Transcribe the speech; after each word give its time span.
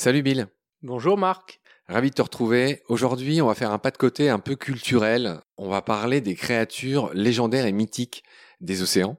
Salut 0.00 0.22
Bill. 0.22 0.46
Bonjour 0.80 1.18
Marc. 1.18 1.60
Ravi 1.86 2.08
de 2.08 2.14
te 2.14 2.22
retrouver. 2.22 2.82
Aujourd'hui, 2.88 3.42
on 3.42 3.48
va 3.48 3.54
faire 3.54 3.70
un 3.70 3.78
pas 3.78 3.90
de 3.90 3.98
côté 3.98 4.30
un 4.30 4.38
peu 4.38 4.56
culturel. 4.56 5.40
On 5.58 5.68
va 5.68 5.82
parler 5.82 6.22
des 6.22 6.34
créatures 6.34 7.12
légendaires 7.12 7.66
et 7.66 7.72
mythiques 7.72 8.24
des 8.62 8.80
océans. 8.80 9.18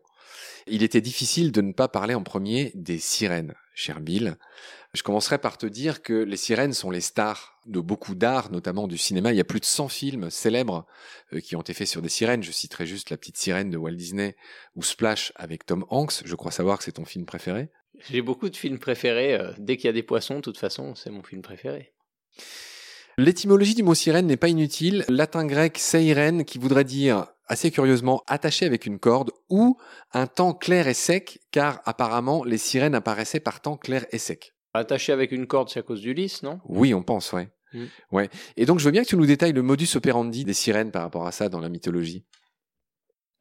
Il 0.66 0.82
était 0.82 1.00
difficile 1.00 1.52
de 1.52 1.62
ne 1.62 1.72
pas 1.72 1.88
parler 1.88 2.16
en 2.16 2.24
premier 2.24 2.72
des 2.74 2.98
sirènes, 2.98 3.54
cher 3.76 4.00
Bill. 4.00 4.38
Je 4.94 5.04
commencerai 5.04 5.38
par 5.38 5.58
te 5.58 5.66
dire 5.66 6.02
que 6.02 6.12
les 6.12 6.36
sirènes 6.36 6.74
sont 6.74 6.92
les 6.92 7.00
stars 7.00 7.58
de 7.66 7.80
beaucoup 7.80 8.14
d'art, 8.14 8.52
notamment 8.52 8.88
du 8.88 8.98
cinéma. 8.98 9.32
Il 9.32 9.38
y 9.38 9.42
a 9.42 9.46
plus 9.46 9.62
de 9.62 9.66
100 9.66 9.88
films 9.88 10.30
célèbres 10.30 10.86
euh, 11.32 11.40
qui 11.40 11.56
ont 11.56 11.62
été 11.62 11.74
faits 11.74 11.88
sur 11.88 12.02
des 12.02 12.10
sirènes. 12.10 12.44
Je 12.44 12.52
citerai 12.52 12.86
juste 12.86 13.10
La 13.10 13.16
petite 13.16 13.38
sirène 13.38 13.70
de 13.70 13.78
Walt 13.78 13.94
Disney 13.94 14.36
ou 14.76 14.84
Splash 14.84 15.32
avec 15.38 15.66
Tom 15.66 15.86
Hanks. 15.90 16.24
Je 16.26 16.36
crois 16.36 16.52
savoir 16.52 16.78
que 16.78 16.84
c'est 16.84 16.92
ton 16.94 17.06
film 17.06 17.26
préféré. 17.26 17.70
J'ai 18.10 18.22
beaucoup 18.22 18.50
de 18.50 18.58
films 18.58 18.80
préférés. 18.80 19.36
Euh, 19.36 19.54
dès 19.58 19.78
qu'il 19.78 19.86
y 19.86 19.90
a 19.90 19.94
des 19.94 20.04
poissons, 20.04 20.36
de 20.36 20.42
toute 20.42 20.58
façon, 20.58 20.94
c'est 20.96 21.10
mon 21.10 21.24
film 21.24 21.42
préféré. 21.42 21.94
L'étymologie 23.18 23.76
du 23.76 23.84
mot 23.84 23.96
sirène 23.96 24.28
n'est 24.28 24.36
pas 24.36 24.50
inutile. 24.50 25.06
Latin 25.08 25.46
grec 25.46 25.78
seiren 25.78 26.44
qui 26.44 26.58
voudrait 26.58 26.84
dire 26.84 27.28
assez 27.48 27.72
curieusement 27.72 28.24
attaché 28.28 28.66
avec 28.66 28.86
une 28.86 29.00
corde 29.00 29.32
ou 29.50 29.78
un 30.12 30.28
temps 30.28 30.54
clair 30.54 30.90
et 30.90 30.94
sec 30.94 31.40
car 31.52 31.82
apparemment 31.86 32.44
les 32.44 32.58
sirènes 32.58 32.96
apparaissaient 32.96 33.40
par 33.40 33.62
temps 33.62 33.78
clair 33.78 34.06
et 34.12 34.18
sec. 34.18 34.54
Attaché 34.74 35.12
avec 35.12 35.32
une 35.32 35.48
corde, 35.48 35.70
c'est 35.70 35.80
à 35.80 35.84
cause 35.84 36.02
du 36.02 36.14
lys, 36.14 36.44
non? 36.44 36.60
Oui, 36.66 36.94
on 36.94 37.04
pense, 37.04 37.34
ouais. 37.34 37.50
Mm. 37.74 37.86
ouais. 38.12 38.30
Et 38.58 38.66
donc 38.66 38.80
je 38.80 38.86
veux 38.86 38.92
bien 38.92 39.04
que 39.04 39.08
tu 39.08 39.18
nous 39.18 39.26
détailles 39.26 39.54
le 39.54 39.62
modus 39.62 39.96
operandi 39.96 40.46
des 40.46 40.54
sirènes 40.54 40.92
par 40.92 41.04
rapport 41.04 41.28
à 41.28 41.32
ça 41.32 41.50
dans 41.50 41.60
la 41.60 41.70
mythologie. 41.70 42.24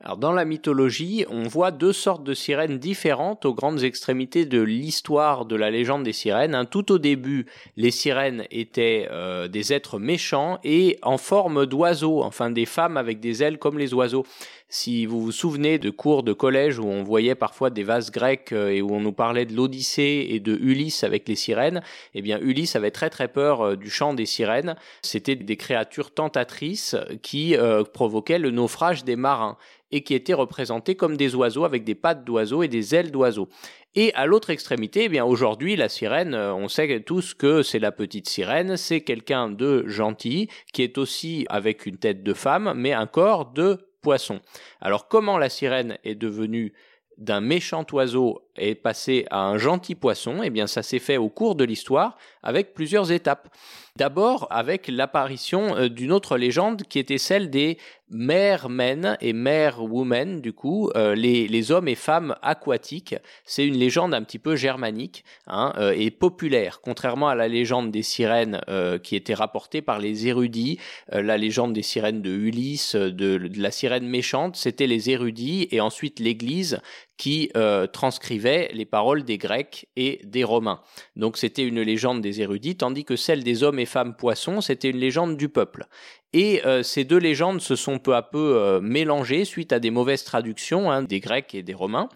Alors 0.03 0.17
dans 0.17 0.33
la 0.33 0.47
mythologie, 0.47 1.27
on 1.29 1.43
voit 1.43 1.73
deux 1.73 1.93
sortes 1.93 2.25
de 2.25 2.33
sirènes 2.33 2.79
différentes 2.79 3.45
aux 3.45 3.53
grandes 3.53 3.85
extrémités 3.85 4.47
de 4.47 4.63
l'histoire 4.63 5.45
de 5.45 5.57
la 5.57 5.71
légende 5.71 6.05
des 6.05 6.15
sirènes. 6.15 6.55
Hein. 6.55 6.65
Tout 6.65 6.91
au 6.91 6.99
début, 6.99 7.45
les 7.77 7.91
sirènes 7.91 8.47
étaient 8.51 9.09
euh, 9.11 9.47
des 9.47 9.75
êtres 9.75 9.99
méchants 9.99 10.59
et 10.65 10.99
en 11.03 11.19
forme 11.19 11.67
d'oiseaux, 11.67 12.23
enfin 12.23 12.51
des 12.51 12.65
femmes 12.65 12.97
avec 12.97 13.21
des 13.21 13.43
ailes 13.43 13.59
comme 13.59 13.79
les 13.79 13.93
oiseaux. 13.93 14.25
Si 14.71 15.05
vous 15.05 15.21
vous 15.21 15.33
souvenez 15.33 15.79
de 15.79 15.91
cours 15.91 16.23
de 16.23 16.33
collège 16.33 16.79
où 16.79 16.87
on 16.87 17.03
voyait 17.03 17.35
parfois 17.35 17.71
des 17.71 17.83
vases 17.83 18.11
grecs 18.11 18.53
euh, 18.53 18.71
et 18.71 18.81
où 18.81 18.95
on 18.95 19.01
nous 19.01 19.13
parlait 19.13 19.45
de 19.45 19.55
l'Odyssée 19.55 20.29
et 20.31 20.41
de 20.41 20.57
Ulysse 20.57 21.05
avec 21.05 21.29
les 21.29 21.35
sirènes, 21.35 21.83
eh 22.15 22.23
bien 22.23 22.39
Ulysse 22.41 22.77
avait 22.77 22.93
très 22.93 23.11
très 23.11 23.29
peur 23.29 23.61
euh, 23.61 23.77
du 23.77 23.91
chant 23.91 24.15
des 24.15 24.27
sirènes. 24.27 24.77
C'était 25.03 25.37
des 25.37 25.57
créatures 25.57 26.15
tentatrices 26.15 26.97
qui 27.23 27.57
provoquaient 27.93 28.39
le 28.39 28.51
naufrage 28.51 29.05
des 29.05 29.17
marins 29.17 29.57
et 29.93 30.03
qui 30.03 30.15
étaient 30.15 30.35
représentés 30.35 30.95
comme 30.95 31.17
des 31.17 31.35
oiseaux 31.35 31.65
avec 31.65 31.85
des 31.85 31.95
pattes 31.95 32.25
d'oiseaux 32.25 32.63
et 32.63 32.69
des 32.69 32.95
ailes 32.95 33.11
d'oiseaux. 33.11 33.49
Et 33.97 34.15
à 34.15 34.27
l'autre 34.27 34.51
extrémité, 34.51 35.05
eh 35.05 35.09
bien 35.09 35.25
aujourd'hui, 35.25 35.75
la 35.75 35.89
sirène, 35.89 36.35
euh, 36.35 36.55
on 36.55 36.69
sait 36.69 37.01
tous 37.01 37.35
que 37.35 37.63
c'est 37.63 37.81
la 37.81 37.91
petite 37.91 38.29
sirène, 38.29 38.77
c'est 38.77 39.01
quelqu'un 39.01 39.51
de 39.51 39.85
gentil, 39.89 40.49
qui 40.73 40.83
est 40.83 40.97
aussi 40.97 41.45
avec 41.49 41.87
une 41.87 41.97
tête 41.97 42.23
de 42.23 42.35
femme, 42.35 42.73
mais 42.77 42.93
un 42.93 43.07
corps 43.07 43.47
de 43.47 43.79
poisson. 44.01 44.41
Alors 44.81 45.09
comment 45.09 45.39
la 45.39 45.49
sirène 45.49 45.99
est 46.05 46.15
devenue 46.15 46.73
d'un 47.19 47.41
méchant 47.41 47.85
oiseau 47.93 48.49
et 48.61 48.75
passée 48.75 49.27
à 49.31 49.41
un 49.41 49.59
gentil 49.59 49.95
poisson, 49.95 50.43
eh 50.43 50.51
bien 50.51 50.67
ça 50.67 50.83
s'est 50.83 50.99
fait 50.99 51.17
au 51.17 51.29
cours 51.29 51.55
de 51.55 51.65
l'histoire 51.65 52.17
avec 52.43 52.75
plusieurs 52.75 53.11
étapes. 53.11 53.49
D'abord 53.97 54.47
avec 54.51 54.89
l'apparition 54.89 55.77
euh, 55.77 55.89
d'une 55.89 56.13
autre 56.13 56.39
légende 56.39 56.85
qui 56.85 56.99
était 56.99 57.19
celle 57.19 57.51
des 57.51 57.77
men 58.09 59.17
et 59.21 59.33
women 59.79 60.41
du 60.41 60.53
coup, 60.53 60.91
euh, 60.97 61.15
les, 61.15 61.47
les, 61.47 61.71
hommes 61.71 61.87
et 61.87 61.95
femmes 61.95 62.35
aquatiques. 62.43 63.15
C'est 63.45 63.67
une 63.67 63.77
légende 63.77 64.15
un 64.15 64.23
petit 64.23 64.39
peu 64.39 64.57
germanique 64.57 65.25
hein, 65.47 65.73
euh, 65.77 65.93
et 65.97 66.11
populaire, 66.11 66.81
contrairement 66.83 67.29
à 67.29 67.35
la 67.35 67.47
légende 67.47 67.91
des 67.91 68.03
sirènes 68.03 68.61
qui 69.03 69.17
était 69.17 69.35
rapportée 69.35 69.83
par 69.83 69.99
les 69.99 70.29
érudits. 70.29 70.79
la 71.13 71.37
légende 71.37 71.73
des 71.73 71.83
sirènes 71.83 72.23
de 72.23 72.31
Ulysse, 72.31 72.95
de, 72.97 73.11
de 73.11 73.63
la 73.63 73.71
sirène 73.71 74.07
méchante, 74.07 74.57
c'était 74.57 74.87
les 74.87 75.11
érudits 75.11 75.69
et 75.71 75.81
ensuite 75.81 76.21
l'Église 76.21 76.81
qui 77.21 77.51
transcrivait 77.93 78.71
les 78.73 78.87
paroles 78.87 79.25
des 79.25 79.37
Grecs 79.37 79.87
et 79.95 80.23
des 80.25 80.43
Romains. 80.43 80.81
Donc 81.17 81.37
c'était 81.37 81.65
une 81.65 81.83
légende 81.83 82.23
des 82.23 82.41
érudits, 82.41 82.77
tandis 82.77 83.05
que 83.05 83.15
celle 83.15 83.45
des 83.45 83.63
hommes 83.63 83.79
et 83.79 83.85
femmes 83.85 84.17
poissons, 84.17 84.63
c'était 84.63 84.89
une 84.89 84.97
légende 84.97 85.37
du 85.37 85.51
peuple. 85.51 85.87
Et 86.33 86.65
euh, 86.65 86.83
ces 86.83 87.05
deux 87.05 87.19
légendes 87.19 87.61
se 87.61 87.77
sont 87.77 87.99
peu 87.99 88.15
à 88.15 88.23
peu 88.23 88.57
euh, 88.57 88.81
mélangées 88.81 89.45
suite 89.45 89.73
à 89.73 89.81
des 89.81 89.91
mauvaises 89.91 90.25
traductions 90.25 90.91
hein, 90.91 91.03
des 91.03 91.21
Grecs 91.21 91.55
et 91.55 91.63
des 91.63 91.75
Romains. 91.75 92.09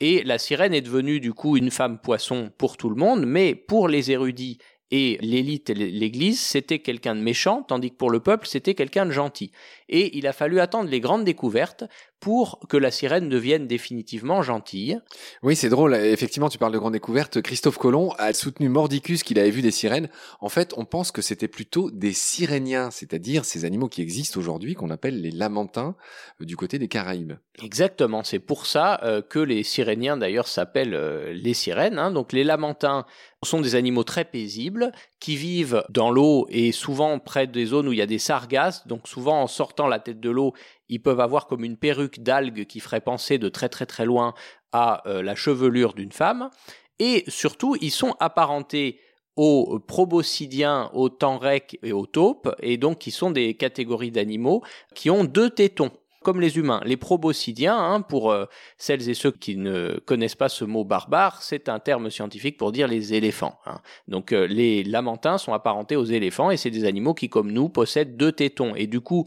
Et 0.00 0.24
la 0.24 0.38
sirène 0.38 0.74
est 0.74 0.80
devenue 0.80 1.20
du 1.20 1.32
coup 1.32 1.56
une 1.56 1.70
femme 1.70 1.98
poisson 1.98 2.50
pour 2.58 2.76
tout 2.76 2.90
le 2.90 2.96
monde, 2.96 3.24
mais 3.24 3.54
pour 3.54 3.86
les 3.88 4.10
érudits 4.10 4.58
et 4.90 5.16
l'élite 5.22 5.70
et 5.70 5.74
l'Église, 5.74 6.38
c'était 6.38 6.80
quelqu'un 6.80 7.14
de 7.14 7.20
méchant, 7.20 7.62
tandis 7.62 7.92
que 7.92 7.96
pour 7.96 8.10
le 8.10 8.20
peuple, 8.20 8.46
c'était 8.46 8.74
quelqu'un 8.74 9.06
de 9.06 9.10
gentil. 9.10 9.50
Et 9.94 10.16
il 10.16 10.26
a 10.26 10.32
fallu 10.32 10.58
attendre 10.58 10.88
les 10.88 11.00
grandes 11.00 11.24
découvertes 11.24 11.84
pour 12.18 12.60
que 12.68 12.78
la 12.78 12.90
sirène 12.90 13.28
devienne 13.28 13.66
définitivement 13.66 14.42
gentille. 14.42 14.98
Oui, 15.42 15.54
c'est 15.54 15.68
drôle. 15.68 15.94
Effectivement, 15.94 16.48
tu 16.48 16.56
parles 16.56 16.72
de 16.72 16.78
grandes 16.78 16.94
découvertes. 16.94 17.42
Christophe 17.42 17.76
Colomb 17.76 18.12
a 18.16 18.32
soutenu 18.32 18.68
Mordicus 18.68 19.22
qu'il 19.22 19.38
avait 19.38 19.50
vu 19.50 19.60
des 19.60 19.70
sirènes. 19.70 20.08
En 20.40 20.48
fait, 20.48 20.72
on 20.78 20.86
pense 20.86 21.12
que 21.12 21.20
c'était 21.20 21.48
plutôt 21.48 21.90
des 21.90 22.14
siréniens, 22.14 22.90
c'est-à-dire 22.90 23.44
ces 23.44 23.66
animaux 23.66 23.88
qui 23.88 24.00
existent 24.00 24.40
aujourd'hui, 24.40 24.74
qu'on 24.74 24.88
appelle 24.88 25.20
les 25.20 25.30
lamentins, 25.30 25.94
euh, 26.40 26.46
du 26.46 26.56
côté 26.56 26.78
des 26.78 26.88
Caraïbes. 26.88 27.34
Exactement. 27.62 28.24
C'est 28.24 28.38
pour 28.38 28.64
ça 28.64 29.00
euh, 29.02 29.20
que 29.20 29.38
les 29.38 29.62
siréniens, 29.62 30.16
d'ailleurs, 30.16 30.48
s'appellent 30.48 30.94
euh, 30.94 31.34
les 31.34 31.54
sirènes. 31.54 31.98
Hein. 31.98 32.12
Donc 32.12 32.32
les 32.32 32.44
lamentins 32.44 33.04
sont 33.42 33.60
des 33.60 33.74
animaux 33.74 34.04
très 34.04 34.24
paisibles 34.24 34.92
qui 35.22 35.36
vivent 35.36 35.84
dans 35.88 36.10
l'eau 36.10 36.48
et 36.50 36.72
souvent 36.72 37.20
près 37.20 37.46
des 37.46 37.66
zones 37.66 37.86
où 37.86 37.92
il 37.92 37.98
y 38.00 38.02
a 38.02 38.06
des 38.06 38.18
sargasses. 38.18 38.88
Donc 38.88 39.06
souvent 39.06 39.40
en 39.40 39.46
sortant 39.46 39.86
la 39.86 40.00
tête 40.00 40.18
de 40.18 40.30
l'eau, 40.30 40.52
ils 40.88 41.00
peuvent 41.00 41.20
avoir 41.20 41.46
comme 41.46 41.62
une 41.62 41.76
perruque 41.76 42.18
d'algues 42.24 42.66
qui 42.66 42.80
ferait 42.80 43.00
penser 43.00 43.38
de 43.38 43.48
très 43.48 43.68
très 43.68 43.86
très 43.86 44.04
loin 44.04 44.34
à 44.72 45.06
euh, 45.06 45.22
la 45.22 45.36
chevelure 45.36 45.94
d'une 45.94 46.10
femme. 46.10 46.50
Et 46.98 47.22
surtout, 47.28 47.76
ils 47.80 47.92
sont 47.92 48.16
apparentés 48.18 48.98
aux 49.36 49.78
proboscidiens, 49.78 50.90
aux 50.92 51.08
tenrecs 51.08 51.78
et 51.84 51.92
aux 51.92 52.06
taupes, 52.06 52.52
et 52.58 52.76
donc 52.76 52.98
qui 52.98 53.12
sont 53.12 53.30
des 53.30 53.54
catégories 53.54 54.10
d'animaux 54.10 54.64
qui 54.96 55.08
ont 55.08 55.22
deux 55.22 55.50
tétons 55.50 55.92
comme 56.22 56.40
les 56.40 56.56
humains. 56.58 56.80
Les 56.84 56.96
proboscidiens, 56.96 57.76
hein, 57.76 58.00
pour 58.00 58.30
euh, 58.30 58.46
celles 58.78 59.08
et 59.08 59.14
ceux 59.14 59.30
qui 59.30 59.56
ne 59.56 60.00
connaissent 60.06 60.34
pas 60.34 60.48
ce 60.48 60.64
mot 60.64 60.84
barbare, 60.84 61.42
c'est 61.42 61.68
un 61.68 61.78
terme 61.78 62.10
scientifique 62.10 62.56
pour 62.56 62.72
dire 62.72 62.88
les 62.88 63.14
éléphants. 63.14 63.58
Hein. 63.66 63.80
Donc 64.08 64.32
euh, 64.32 64.46
les 64.46 64.84
lamentins 64.84 65.38
sont 65.38 65.52
apparentés 65.52 65.96
aux 65.96 66.04
éléphants 66.04 66.50
et 66.50 66.56
c'est 66.56 66.70
des 66.70 66.84
animaux 66.84 67.14
qui, 67.14 67.28
comme 67.28 67.52
nous, 67.52 67.68
possèdent 67.68 68.16
deux 68.16 68.32
tétons. 68.32 68.74
Et 68.74 68.86
du 68.86 69.00
coup, 69.00 69.26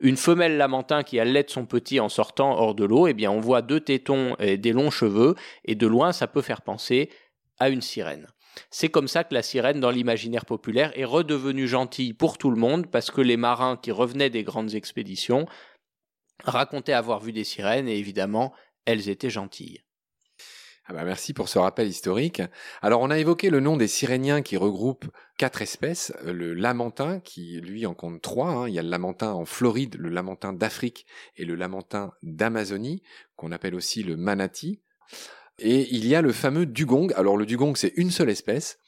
une 0.00 0.16
femelle 0.16 0.56
lamentin 0.56 1.02
qui 1.02 1.18
allait 1.18 1.44
son 1.48 1.66
petit 1.66 2.00
en 2.00 2.08
sortant 2.08 2.58
hors 2.58 2.74
de 2.74 2.84
l'eau, 2.84 3.06
eh 3.06 3.14
bien 3.14 3.30
on 3.30 3.40
voit 3.40 3.62
deux 3.62 3.80
tétons 3.80 4.36
et 4.38 4.56
des 4.56 4.72
longs 4.72 4.90
cheveux, 4.90 5.34
et 5.64 5.74
de 5.74 5.86
loin 5.86 6.12
ça 6.12 6.26
peut 6.26 6.42
faire 6.42 6.62
penser 6.62 7.10
à 7.58 7.68
une 7.68 7.82
sirène. 7.82 8.26
C'est 8.70 8.88
comme 8.88 9.08
ça 9.08 9.24
que 9.24 9.34
la 9.34 9.42
sirène 9.42 9.80
dans 9.80 9.90
l'imaginaire 9.90 10.46
populaire 10.46 10.92
est 10.98 11.04
redevenue 11.04 11.68
gentille 11.68 12.12
pour 12.12 12.38
tout 12.38 12.50
le 12.50 12.56
monde 12.56 12.86
parce 12.90 13.10
que 13.10 13.20
les 13.20 13.36
marins 13.36 13.76
qui 13.76 13.92
revenaient 13.92 14.30
des 14.30 14.44
grandes 14.44 14.74
expéditions 14.74 15.46
racontaient 16.44 16.92
avoir 16.92 17.20
vu 17.20 17.32
des 17.32 17.44
sirènes 17.44 17.88
et 17.88 17.96
évidemment, 17.96 18.52
elles 18.84 19.08
étaient 19.08 19.30
gentilles. 19.30 19.82
Ah 20.88 20.92
bah 20.92 21.02
merci 21.02 21.34
pour 21.34 21.48
ce 21.48 21.58
rappel 21.58 21.88
historique. 21.88 22.42
Alors 22.80 23.00
on 23.00 23.10
a 23.10 23.18
évoqué 23.18 23.50
le 23.50 23.58
nom 23.58 23.76
des 23.76 23.88
siréniens 23.88 24.40
qui 24.40 24.56
regroupent 24.56 25.10
quatre 25.36 25.60
espèces. 25.60 26.12
Le 26.24 26.54
lamentin 26.54 27.18
qui 27.18 27.60
lui 27.60 27.86
en 27.86 27.94
compte 27.94 28.22
trois. 28.22 28.50
Hein. 28.50 28.68
Il 28.68 28.74
y 28.74 28.78
a 28.78 28.84
le 28.84 28.88
lamentin 28.88 29.32
en 29.32 29.44
Floride, 29.44 29.96
le 29.96 30.10
lamentin 30.10 30.52
d'Afrique 30.52 31.04
et 31.36 31.44
le 31.44 31.56
lamentin 31.56 32.12
d'Amazonie 32.22 33.02
qu'on 33.34 33.50
appelle 33.50 33.74
aussi 33.74 34.04
le 34.04 34.16
manati. 34.16 34.80
Et 35.58 35.88
il 35.94 36.06
y 36.06 36.14
a 36.14 36.22
le 36.22 36.32
fameux 36.32 36.66
dugong. 36.66 37.12
Alors 37.16 37.36
le 37.36 37.46
dugong 37.46 37.74
c'est 37.76 37.92
une 37.96 38.10
seule 38.10 38.30
espèce. 38.30 38.78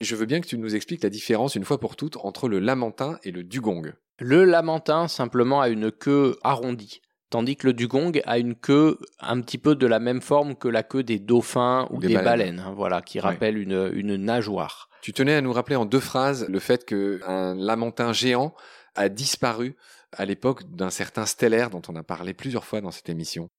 Je 0.00 0.16
veux 0.16 0.26
bien 0.26 0.40
que 0.40 0.46
tu 0.46 0.58
nous 0.58 0.74
expliques 0.74 1.02
la 1.02 1.10
différence 1.10 1.54
une 1.54 1.64
fois 1.64 1.78
pour 1.78 1.96
toutes 1.96 2.16
entre 2.18 2.48
le 2.48 2.58
lamentin 2.58 3.18
et 3.24 3.30
le 3.30 3.44
dugong. 3.44 3.92
Le 4.18 4.44
lamentin 4.44 5.08
simplement 5.08 5.60
a 5.60 5.68
une 5.68 5.90
queue 5.90 6.36
arrondie, 6.42 7.02
tandis 7.30 7.56
que 7.56 7.66
le 7.66 7.72
dugong 7.72 8.12
a 8.24 8.38
une 8.38 8.54
queue 8.54 8.98
un 9.20 9.40
petit 9.40 9.58
peu 9.58 9.74
de 9.74 9.86
la 9.86 9.98
même 9.98 10.22
forme 10.22 10.54
que 10.54 10.68
la 10.68 10.82
queue 10.82 11.02
des 11.02 11.18
dauphins 11.18 11.88
ou, 11.90 11.98
des, 11.98 12.14
baleines, 12.14 12.60
hein, 12.60 12.72
voilà, 12.76 13.02
qui 13.02 13.18
rappelle 13.18 13.58
une, 13.58 13.90
une 13.94 14.16
nageoire. 14.16 14.88
Tu 15.02 15.12
tenais 15.12 15.34
à 15.34 15.40
nous 15.40 15.52
rappeler 15.52 15.76
en 15.76 15.84
deux 15.84 16.00
phrases 16.00 16.46
le 16.48 16.58
fait 16.60 16.86
qu'un 16.86 17.54
lamentin 17.56 18.12
géant 18.12 18.54
a 18.94 19.08
disparu 19.08 19.76
à 20.12 20.24
l'époque 20.24 20.62
d'un 20.70 20.90
certain 20.90 21.26
stellaire 21.26 21.70
dont 21.70 21.82
on 21.88 21.96
a 21.96 22.02
parlé 22.02 22.34
plusieurs 22.34 22.64
fois 22.64 22.80
dans 22.80 22.90
cette 22.90 23.08
émission. 23.08 23.50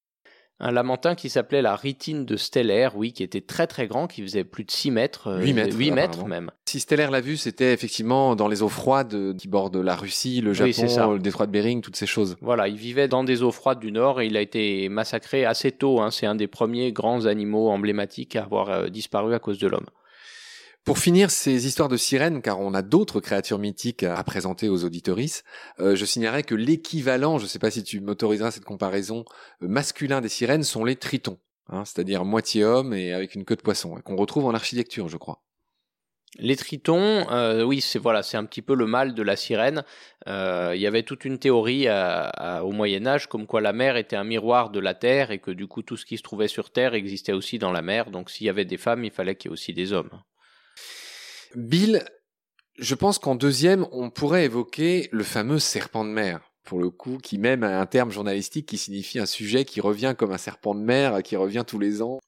Un 0.60 0.72
lamentin 0.72 1.16
qui 1.16 1.30
s'appelait 1.30 1.62
la 1.62 1.76
Ritine 1.76 2.24
de 2.24 2.38
Stellaire, 2.38 2.96
oui, 2.96 3.12
qui 3.12 3.24
était 3.24 3.42
très 3.42 3.68
très 3.68 3.88
grand, 3.88 4.08
qui 4.08 4.22
faisait 4.22 4.46
plus 4.46 4.64
de 4.64 4.72
6 4.72 4.90
mètres. 4.92 5.38
8 5.42 5.54
mètres. 5.54 5.78
8 5.78 5.92
mètres 5.92 6.26
même. 6.26 6.50
Si 6.66 6.80
Stellaire 6.80 7.12
l'a 7.12 7.20
vu, 7.20 7.36
c'était 7.36 7.74
effectivement 7.74 8.38
dans 8.38 8.48
les 8.48 8.64
eaux 8.64 8.70
froides 8.70 9.36
qui 9.38 9.50
bordent 9.50 9.76
la 9.76 9.96
Russie, 9.96 10.40
le 10.40 10.54
Japon, 10.54 11.14
le 11.14 11.20
détroit 11.20 11.46
de 11.46 11.52
Bering, 11.52 11.82
toutes 11.82 11.98
ces 11.98 12.08
choses. 12.08 12.38
Voilà, 12.42 12.70
il 12.70 12.78
vivait 12.78 13.10
dans 13.10 13.26
des 13.26 13.44
eaux 13.44 13.52
froides 13.52 13.80
du 13.80 13.92
Nord 13.92 14.22
et 14.22 14.28
il 14.28 14.38
a 14.38 14.42
été 14.42 14.88
massacré 14.88 15.44
assez 15.44 15.72
tôt. 15.74 16.00
Hein. 16.00 16.10
C'est 16.10 16.26
un 16.26 16.36
des 16.36 16.48
premiers 16.48 16.94
grands 16.94 17.26
animaux 17.26 17.70
emblématiques 17.70 18.38
à 18.38 18.44
avoir 18.44 18.90
disparu 18.90 19.34
à 19.34 19.40
cause 19.40 19.60
de 19.60 19.68
l'homme. 19.68 19.88
Pour 20.86 21.00
finir 21.00 21.32
ces 21.32 21.66
histoires 21.66 21.90
de 21.90 21.98
sirènes, 21.98 22.44
car 22.44 22.60
on 22.60 22.76
a 22.76 22.84
d'autres 22.84 23.20
créatures 23.20 23.58
mythiques 23.58 24.04
à 24.04 24.24
présenter 24.24 24.70
aux 24.70 24.86
auditorices, 24.86 25.44
euh, 25.80 25.96
je 25.96 26.06
signalerais 26.06 26.44
que 26.44 26.54
l'équivalent, 26.54 27.40
je 27.40 27.46
ne 27.46 27.48
sais 27.48 27.58
pas 27.58 27.72
si 27.72 27.84
tu 27.84 28.02
m'autoriseras 28.02 28.52
cette 28.52 28.66
comparaison, 28.66 29.26
euh, 29.64 29.68
masculin 29.68 30.22
des 30.22 30.30
sirènes 30.30 30.62
sont 30.62 30.86
les 30.86 30.96
tritons, 30.96 31.40
hein, 31.70 31.86
c'est-à-dire 31.86 32.24
moitié 32.24 32.64
homme 32.64 32.94
et 32.94 33.14
avec 33.14 33.34
une 33.34 33.46
queue 33.46 33.56
de 33.56 33.64
poisson, 33.64 34.00
qu'on 34.06 34.16
retrouve 34.16 34.46
en 34.46 34.54
architecture, 34.54 35.10
je 35.10 35.18
crois. 35.18 35.42
Les 36.38 36.56
tritons, 36.56 37.32
euh, 37.32 37.64
oui, 37.64 37.82
c'est 37.82 37.98
voilà, 37.98 38.22
c'est 38.22 38.38
un 38.38 38.46
petit 38.46 38.62
peu 38.62 38.76
le 38.76 38.86
mal 38.86 39.16
de 39.16 39.24
la 39.24 39.36
sirène. 39.36 39.84
il 40.28 40.80
y 40.80 40.86
avait 40.86 41.02
toute 41.02 41.26
une 41.26 41.40
théorie 41.40 41.88
au 42.62 42.72
Moyen 42.72 43.08
Âge 43.08 43.26
comme 43.26 43.48
quoi 43.48 43.62
la 43.62 43.74
mer 43.74 43.98
était 43.98 44.18
un 44.18 44.24
miroir 44.24 44.70
de 44.70 44.80
la 44.80 44.94
terre 44.94 45.32
et 45.32 45.40
que 45.40 45.50
du 45.50 45.66
coup 45.66 45.82
tout 45.82 45.98
ce 45.98 46.06
qui 46.06 46.18
se 46.18 46.24
trouvait 46.24 46.48
sur 46.48 46.70
terre 46.70 46.94
existait 46.94 47.34
aussi 47.34 47.58
dans 47.58 47.72
la 47.72 47.82
mer. 47.82 48.12
Donc 48.12 48.30
s'il 48.30 48.46
y 48.46 48.52
avait 48.52 48.66
des 48.66 48.78
femmes, 48.78 49.04
il 49.04 49.12
fallait 49.12 49.36
qu'il 49.36 49.50
y 49.50 49.52
ait 49.52 49.54
aussi 49.54 49.74
des 49.74 49.92
hommes. 49.92 50.12
Bill, 51.56 52.04
je 52.78 52.96
pense 52.96 53.18
qu'en 53.18 53.36
deuxième, 53.36 53.88
on 53.94 54.10
pourrait 54.10 54.46
évoquer 54.46 55.08
le 55.12 55.24
fameux 55.24 55.60
serpent 55.60 56.04
de 56.04 56.10
mer, 56.10 56.52
pour 56.64 56.80
le 56.80 56.90
coup, 56.90 57.18
qui 57.18 57.38
même 57.38 57.64
a 57.64 57.80
un 57.80 57.86
terme 57.86 58.12
journalistique 58.12 58.66
qui 58.66 58.78
signifie 58.78 59.20
un 59.20 59.26
sujet 59.26 59.64
qui 59.64 59.80
revient 59.80 60.16
comme 60.18 60.34
un 60.34 60.38
serpent 60.38 60.76
de 60.76 60.82
mer, 60.82 61.24
qui 61.24 61.38
revient 61.38 61.64
tous 61.66 61.80
les 61.80 62.02
ans. 62.02 62.20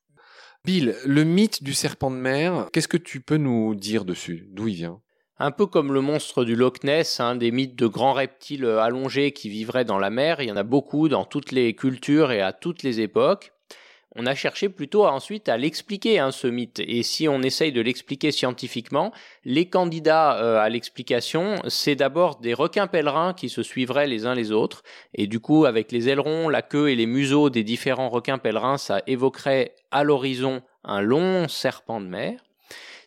Bill, 0.64 0.96
le 1.06 1.24
mythe 1.26 1.62
du 1.62 1.74
serpent 1.74 2.10
de 2.10 2.16
mer, 2.16 2.70
qu'est-ce 2.72 2.88
que 2.88 2.98
tu 2.98 3.20
peux 3.20 3.38
nous 3.38 3.76
dire 3.76 4.06
dessus? 4.06 4.48
D'où 4.52 4.70
il 4.70 4.76
vient? 4.76 5.02
Un 5.40 5.52
peu 5.52 5.68
comme 5.68 5.94
le 5.94 6.02
monstre 6.02 6.46
du 6.46 6.56
Loch 6.56 6.84
Ness, 6.84 7.20
hein, 7.20 7.36
des 7.36 7.52
mythes 7.52 7.76
de 7.76 7.88
grands 7.88 8.14
reptiles 8.14 8.66
allongés 8.66 9.34
qui 9.34 9.50
vivraient 9.50 9.86
dans 9.86 10.00
la 10.00 10.10
mer, 10.10 10.42
il 10.42 10.48
y 10.48 10.52
en 10.52 10.58
a 10.58 10.64
beaucoup 10.64 11.10
dans 11.10 11.26
toutes 11.26 11.52
les 11.52 11.76
cultures 11.76 12.32
et 12.32 12.42
à 12.42 12.54
toutes 12.54 12.82
les 12.82 13.02
époques 13.02 13.52
on 14.18 14.26
a 14.26 14.34
cherché 14.34 14.68
plutôt 14.68 15.06
ensuite 15.06 15.48
à 15.48 15.58
l'expliquer, 15.58 16.18
hein, 16.18 16.32
ce 16.32 16.48
mythe. 16.48 16.80
Et 16.80 17.04
si 17.04 17.28
on 17.28 17.44
essaye 17.44 17.72
de 17.72 17.82
l'expliquer 17.82 18.32
scientifiquement, 18.32 19.14
les 19.46 19.70
candidats 19.70 20.42
euh, 20.42 20.60
à 20.60 20.70
l'explication, 20.70 21.56
c'est 21.68 21.96
d'abord 21.96 22.38
des 22.38 22.56
requins 22.56 22.88
pèlerins 22.88 23.34
qui 23.34 23.48
se 23.48 23.62
suivraient 23.62 24.08
les 24.08 24.26
uns 24.26 24.34
les 24.34 24.52
autres. 24.52 24.82
Et 25.14 25.28
du 25.28 25.40
coup, 25.40 25.66
avec 25.66 25.92
les 25.92 26.10
ailerons, 26.10 26.50
la 26.50 26.64
queue 26.64 26.90
et 26.90 26.96
les 26.96 27.06
museaux 27.06 27.52
des 27.52 27.64
différents 27.64 28.10
requins 28.10 28.40
pèlerins, 28.40 28.80
ça 28.80 29.04
évoquerait 29.06 29.76
à 29.92 30.04
l'horizon 30.04 30.62
un 30.84 31.02
long 31.02 31.48
serpent 31.48 32.02
de 32.02 32.08
mer. 32.08 32.40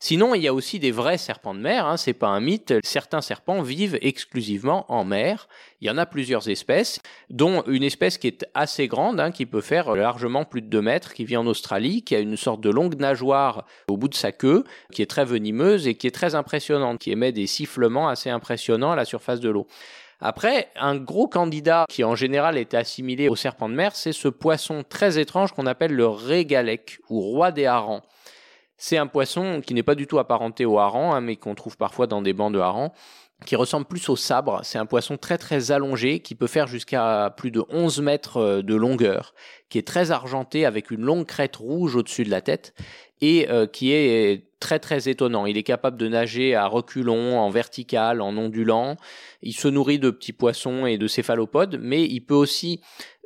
Sinon, 0.02 0.34
il 0.34 0.40
y 0.42 0.48
a 0.48 0.54
aussi 0.54 0.78
des 0.78 0.92
vrais 0.92 1.18
serpents 1.18 1.52
de 1.52 1.60
mer, 1.60 1.84
hein, 1.84 1.98
c'est 1.98 2.14
pas 2.14 2.28
un 2.28 2.40
mythe. 2.40 2.72
Certains 2.82 3.20
serpents 3.20 3.60
vivent 3.60 3.98
exclusivement 4.00 4.90
en 4.90 5.04
mer. 5.04 5.46
Il 5.82 5.88
y 5.88 5.90
en 5.90 5.98
a 5.98 6.06
plusieurs 6.06 6.48
espèces, 6.48 7.00
dont 7.28 7.62
une 7.66 7.82
espèce 7.82 8.16
qui 8.16 8.26
est 8.26 8.46
assez 8.54 8.88
grande, 8.88 9.20
hein, 9.20 9.30
qui 9.30 9.44
peut 9.44 9.60
faire 9.60 9.94
largement 9.94 10.46
plus 10.46 10.62
de 10.62 10.68
2 10.68 10.80
mètres, 10.80 11.12
qui 11.12 11.26
vit 11.26 11.36
en 11.36 11.46
Australie, 11.46 12.02
qui 12.02 12.16
a 12.16 12.18
une 12.18 12.38
sorte 12.38 12.62
de 12.62 12.70
longue 12.70 12.98
nageoire 12.98 13.66
au 13.88 13.98
bout 13.98 14.08
de 14.08 14.14
sa 14.14 14.32
queue, 14.32 14.64
qui 14.90 15.02
est 15.02 15.06
très 15.06 15.26
venimeuse 15.26 15.86
et 15.86 15.94
qui 15.94 16.06
est 16.06 16.14
très 16.14 16.34
impressionnante, 16.34 16.98
qui 16.98 17.10
émet 17.10 17.32
des 17.32 17.46
sifflements 17.46 18.08
assez 18.08 18.30
impressionnants 18.30 18.92
à 18.92 18.96
la 18.96 19.04
surface 19.04 19.40
de 19.40 19.50
l'eau. 19.50 19.66
Après, 20.22 20.70
un 20.76 20.96
gros 20.96 21.28
candidat 21.28 21.84
qui 21.90 22.04
en 22.04 22.14
général 22.14 22.56
est 22.56 22.72
assimilé 22.72 23.28
au 23.28 23.36
serpent 23.36 23.68
de 23.68 23.74
mer, 23.74 23.94
c'est 23.94 24.12
ce 24.12 24.28
poisson 24.28 24.82
très 24.88 25.18
étrange 25.18 25.52
qu'on 25.52 25.66
appelle 25.66 25.92
le 25.92 26.06
régalec 26.06 27.00
ou 27.10 27.20
roi 27.20 27.52
des 27.52 27.66
harengs. 27.66 28.02
C'est 28.82 28.96
un 28.96 29.06
poisson 29.06 29.60
qui 29.60 29.74
n'est 29.74 29.82
pas 29.82 29.94
du 29.94 30.06
tout 30.06 30.18
apparenté 30.18 30.64
au 30.64 30.78
hareng, 30.78 31.12
hein, 31.12 31.20
mais 31.20 31.36
qu'on 31.36 31.54
trouve 31.54 31.76
parfois 31.76 32.06
dans 32.06 32.22
des 32.22 32.32
bancs 32.32 32.50
de 32.50 32.58
harengs, 32.58 32.92
qui 33.44 33.54
ressemble 33.54 33.84
plus 33.84 34.08
au 34.08 34.16
sabre. 34.16 34.60
C'est 34.62 34.78
un 34.78 34.86
poisson 34.86 35.18
très 35.18 35.36
très 35.36 35.70
allongé 35.70 36.20
qui 36.20 36.34
peut 36.34 36.46
faire 36.46 36.66
jusqu'à 36.66 37.34
plus 37.36 37.50
de 37.50 37.62
11 37.68 38.00
mètres 38.00 38.38
euh, 38.38 38.62
de 38.62 38.74
longueur, 38.74 39.34
qui 39.68 39.76
est 39.76 39.86
très 39.86 40.12
argenté 40.12 40.64
avec 40.64 40.90
une 40.90 41.02
longue 41.02 41.26
crête 41.26 41.56
rouge 41.56 41.94
au-dessus 41.94 42.24
de 42.24 42.30
la 42.30 42.40
tête 42.40 42.72
et 43.20 43.50
euh, 43.50 43.66
qui 43.66 43.92
est 43.92 44.46
très 44.60 44.78
très 44.78 45.10
étonnant. 45.10 45.44
Il 45.44 45.58
est 45.58 45.62
capable 45.62 45.98
de 45.98 46.08
nager 46.08 46.54
à 46.54 46.66
reculons, 46.66 47.38
en 47.38 47.50
vertical, 47.50 48.22
en 48.22 48.34
ondulant. 48.38 48.96
Il 49.42 49.52
se 49.52 49.68
nourrit 49.68 49.98
de 49.98 50.08
petits 50.08 50.32
poissons 50.32 50.86
et 50.86 50.96
de 50.96 51.06
céphalopodes, 51.06 51.78
mais 51.82 52.04
il 52.04 52.20
peut 52.20 52.34
aussi 52.34 52.80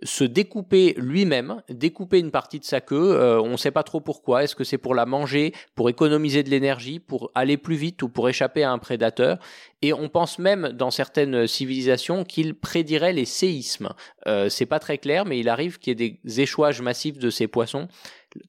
se 0.05 0.23
découper 0.23 0.95
lui-même, 0.99 1.63
découper 1.69 2.19
une 2.19 2.31
partie 2.31 2.61
de 2.61 2.65
sa 2.65 2.81
queue. 2.81 3.13
Euh, 3.15 3.41
on 3.41 3.53
ne 3.53 3.57
sait 3.57 3.71
pas 3.71 3.83
trop 3.83 4.01
pourquoi. 4.01 4.45
Est-ce 4.45 4.55
que 4.55 4.63
c'est 4.63 4.79
pour 4.79 4.95
la 4.95 5.07
manger, 5.07 5.53
pour 5.75 5.89
économiser 5.89 6.43
de 6.43 6.51
l'énergie, 6.51 7.01
pour 7.01 7.31
aller 7.35 7.57
plus 7.57 7.77
vite 7.77 8.03
ou 8.03 8.09
pour 8.09 8.29
échapper 8.29 8.63
à 8.63 8.71
un 8.71 8.79
prédateur? 8.79 9.39
Et 9.83 9.93
on 9.93 10.09
pense 10.09 10.39
même 10.39 10.69
dans 10.69 10.91
certaines 10.91 11.47
civilisations 11.47 12.25
qu'il 12.25 12.55
prédirait 12.55 13.13
les 13.15 13.25
séismes. 13.25 13.89
Euh, 14.27 14.49
c'est 14.49 14.67
pas 14.67 14.79
très 14.79 14.99
clair, 14.99 15.25
mais 15.25 15.39
il 15.39 15.49
arrive 15.49 15.79
qu'il 15.79 15.99
y 15.99 16.05
ait 16.05 16.19
des 16.23 16.41
échouages 16.41 16.83
massifs 16.83 17.19
de 17.19 17.31
ces 17.31 17.49
poissons 17.49 17.89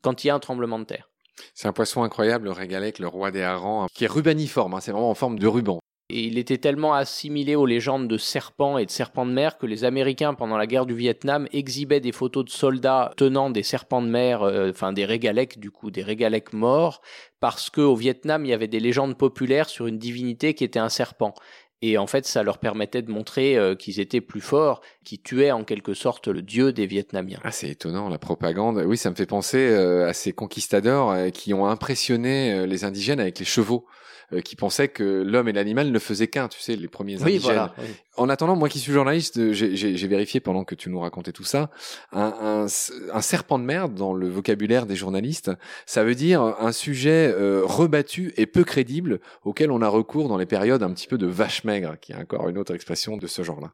quand 0.01 0.23
il 0.23 0.27
y 0.27 0.29
a 0.29 0.35
un 0.35 0.39
tremblement 0.39 0.79
de 0.79 0.85
terre. 0.85 1.09
C'est 1.53 1.67
un 1.67 1.73
poisson 1.73 2.03
incroyable, 2.03 2.45
le 2.45 2.51
régalec, 2.51 2.99
le 2.99 3.07
roi 3.07 3.31
des 3.31 3.41
harengs, 3.41 3.87
qui 3.93 4.05
est 4.05 4.07
rubaniforme, 4.07 4.73
hein, 4.73 4.79
c'est 4.81 4.91
vraiment 4.91 5.09
en 5.09 5.15
forme 5.15 5.39
de 5.39 5.47
ruban. 5.47 5.79
Et 6.09 6.25
il 6.25 6.37
était 6.37 6.59
tellement 6.59 6.93
assimilé 6.93 7.55
aux 7.55 7.65
légendes 7.65 8.07
de 8.07 8.17
serpents 8.17 8.77
et 8.77 8.85
de 8.85 8.91
serpents 8.91 9.25
de 9.25 9.31
mer 9.31 9.57
que 9.57 9.65
les 9.65 9.85
Américains, 9.85 10.35
pendant 10.35 10.55
la 10.55 10.67
guerre 10.67 10.85
du 10.85 10.93
Vietnam, 10.93 11.47
exhibaient 11.51 11.99
des 11.99 12.11
photos 12.11 12.45
de 12.45 12.51
soldats 12.51 13.11
tenant 13.17 13.49
des 13.49 13.63
serpents 13.63 14.03
de 14.03 14.07
mer, 14.07 14.43
euh, 14.43 14.69
enfin 14.69 14.93
des 14.93 15.05
régalecs 15.05 15.59
du 15.59 15.71
coup, 15.71 15.89
des 15.89 16.03
régalecs 16.03 16.53
morts, 16.53 17.01
parce 17.39 17.71
qu'au 17.71 17.95
Vietnam, 17.95 18.45
il 18.45 18.49
y 18.49 18.53
avait 18.53 18.67
des 18.67 18.79
légendes 18.79 19.17
populaires 19.17 19.67
sur 19.67 19.87
une 19.87 19.97
divinité 19.97 20.53
qui 20.53 20.63
était 20.63 20.77
un 20.77 20.89
serpent. 20.89 21.33
Et 21.81 21.97
en 21.97 22.05
fait, 22.05 22.27
ça 22.27 22.43
leur 22.43 22.59
permettait 22.59 23.01
de 23.01 23.11
montrer 23.11 23.57
euh, 23.57 23.73
qu'ils 23.73 23.99
étaient 23.99 24.21
plus 24.21 24.41
forts, 24.41 24.81
qu'ils 25.03 25.23
tuaient 25.23 25.51
en 25.51 25.63
quelque 25.63 25.95
sorte 25.95 26.27
le 26.27 26.43
dieu 26.43 26.71
des 26.71 26.85
Vietnamiens. 26.85 27.39
Ah, 27.43 27.51
c'est 27.51 27.69
étonnant, 27.69 28.09
la 28.09 28.19
propagande. 28.19 28.83
Oui, 28.85 28.95
ça 28.95 29.09
me 29.09 29.15
fait 29.15 29.25
penser 29.25 29.57
euh, 29.57 30.07
à 30.07 30.13
ces 30.13 30.33
conquistadors 30.33 31.15
qui 31.33 31.55
ont 31.55 31.65
impressionné 31.65 32.67
les 32.67 32.83
indigènes 32.83 33.19
avec 33.19 33.39
les 33.39 33.45
chevaux. 33.45 33.87
Euh, 34.33 34.41
qui 34.41 34.55
pensaient 34.55 34.87
que 34.87 35.03
l'homme 35.03 35.47
et 35.47 35.53
l'animal 35.53 35.91
ne 35.91 35.99
faisaient 35.99 36.27
qu'un, 36.27 36.47
tu 36.47 36.59
sais, 36.59 36.75
les 36.75 36.87
premiers 36.87 37.21
oui, 37.21 37.37
Voilà, 37.37 37.75
En 38.17 38.27
attendant, 38.27 38.55
moi 38.55 38.69
qui 38.69 38.79
suis 38.79 38.91
journaliste, 38.91 39.51
j'ai 39.51 40.07
vérifié 40.07 40.39
pendant 40.39 40.63
que 40.63 40.73
tu 40.73 40.89
nous 40.89 40.99
racontais 40.99 41.31
tout 41.31 41.43
ça, 41.43 41.69
un, 42.11 42.65
un, 43.13 43.21
serpent 43.21 43.59
de 43.59 43.63
mer 43.63 43.87
dans 43.87 44.13
le 44.13 44.27
vocabulaire 44.27 44.87
des 44.87 44.95
journalistes, 44.95 45.51
ça 45.85 46.03
veut 46.03 46.15
dire 46.15 46.41
un 46.41 46.71
sujet 46.71 47.31
euh, 47.35 47.61
rebattu 47.65 48.33
et 48.35 48.47
peu 48.47 48.63
crédible 48.63 49.19
auquel 49.43 49.69
on 49.69 49.81
a 49.83 49.87
recours 49.87 50.27
dans 50.27 50.37
les 50.37 50.47
périodes 50.47 50.81
un 50.81 50.91
petit 50.91 51.07
peu 51.07 51.19
de 51.19 51.27
vache 51.27 51.63
maigre, 51.63 51.95
qui 52.01 52.13
est 52.13 52.15
encore 52.15 52.49
une 52.49 52.57
autre 52.57 52.73
expression 52.73 53.17
de 53.17 53.27
ce 53.27 53.43
genre-là. 53.43 53.73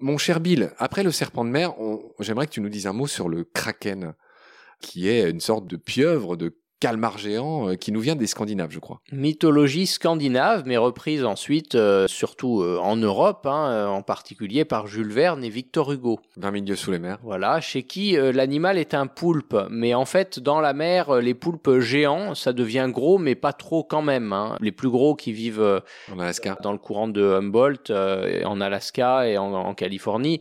Mon 0.00 0.18
cher 0.18 0.40
Bill, 0.40 0.72
après 0.78 1.04
le 1.04 1.12
serpent 1.12 1.44
de 1.44 1.50
mer, 1.50 1.72
j'aimerais 2.18 2.48
que 2.48 2.52
tu 2.52 2.60
nous 2.60 2.68
dises 2.68 2.88
un 2.88 2.92
mot 2.92 3.06
sur 3.06 3.28
le 3.28 3.44
kraken 3.44 4.14
qui 4.80 5.08
est 5.08 5.30
une 5.30 5.40
sorte 5.40 5.66
de 5.66 5.76
pieuvre, 5.76 6.36
de 6.36 6.52
calmar 6.80 7.18
géant 7.18 7.70
euh, 7.70 7.74
qui 7.76 7.92
nous 7.92 8.00
vient 8.00 8.16
des 8.16 8.26
Scandinaves, 8.26 8.70
je 8.70 8.78
crois. 8.78 9.00
Mythologie 9.12 9.86
scandinave, 9.86 10.64
mais 10.66 10.76
reprise 10.76 11.24
ensuite, 11.24 11.74
euh, 11.74 12.06
surtout 12.08 12.62
euh, 12.62 12.78
en 12.78 12.96
Europe, 12.96 13.46
hein, 13.46 13.86
en 13.88 14.02
particulier 14.02 14.64
par 14.64 14.86
Jules 14.86 15.12
Verne 15.12 15.42
et 15.44 15.48
Victor 15.48 15.92
Hugo. 15.92 16.20
D'un 16.36 16.50
milieu 16.50 16.76
sous 16.76 16.90
les 16.90 16.98
mers. 16.98 17.18
Voilà, 17.22 17.60
chez 17.60 17.84
qui 17.84 18.16
l'animal 18.16 18.78
est 18.78 18.94
un 18.94 19.06
poulpe, 19.06 19.56
mais 19.70 19.94
en 19.94 20.04
fait, 20.04 20.38
dans 20.38 20.60
la 20.60 20.72
mer, 20.72 21.20
les 21.20 21.34
poulpes 21.34 21.78
géants, 21.78 22.34
ça 22.34 22.52
devient 22.52 22.88
gros, 22.90 23.18
mais 23.18 23.34
pas 23.34 23.52
trop 23.52 23.84
quand 23.84 24.02
même. 24.02 24.32
Hein. 24.32 24.56
Les 24.60 24.72
plus 24.72 24.90
gros 24.90 25.14
qui 25.14 25.32
vivent 25.32 25.82
en 26.12 26.18
Alaska. 26.18 26.58
dans 26.62 26.72
le 26.72 26.78
courant 26.78 27.08
de 27.08 27.22
Humboldt, 27.22 27.92
en 28.44 28.60
Alaska 28.60 29.28
et 29.28 29.38
en, 29.38 29.52
en 29.52 29.74
Californie, 29.74 30.40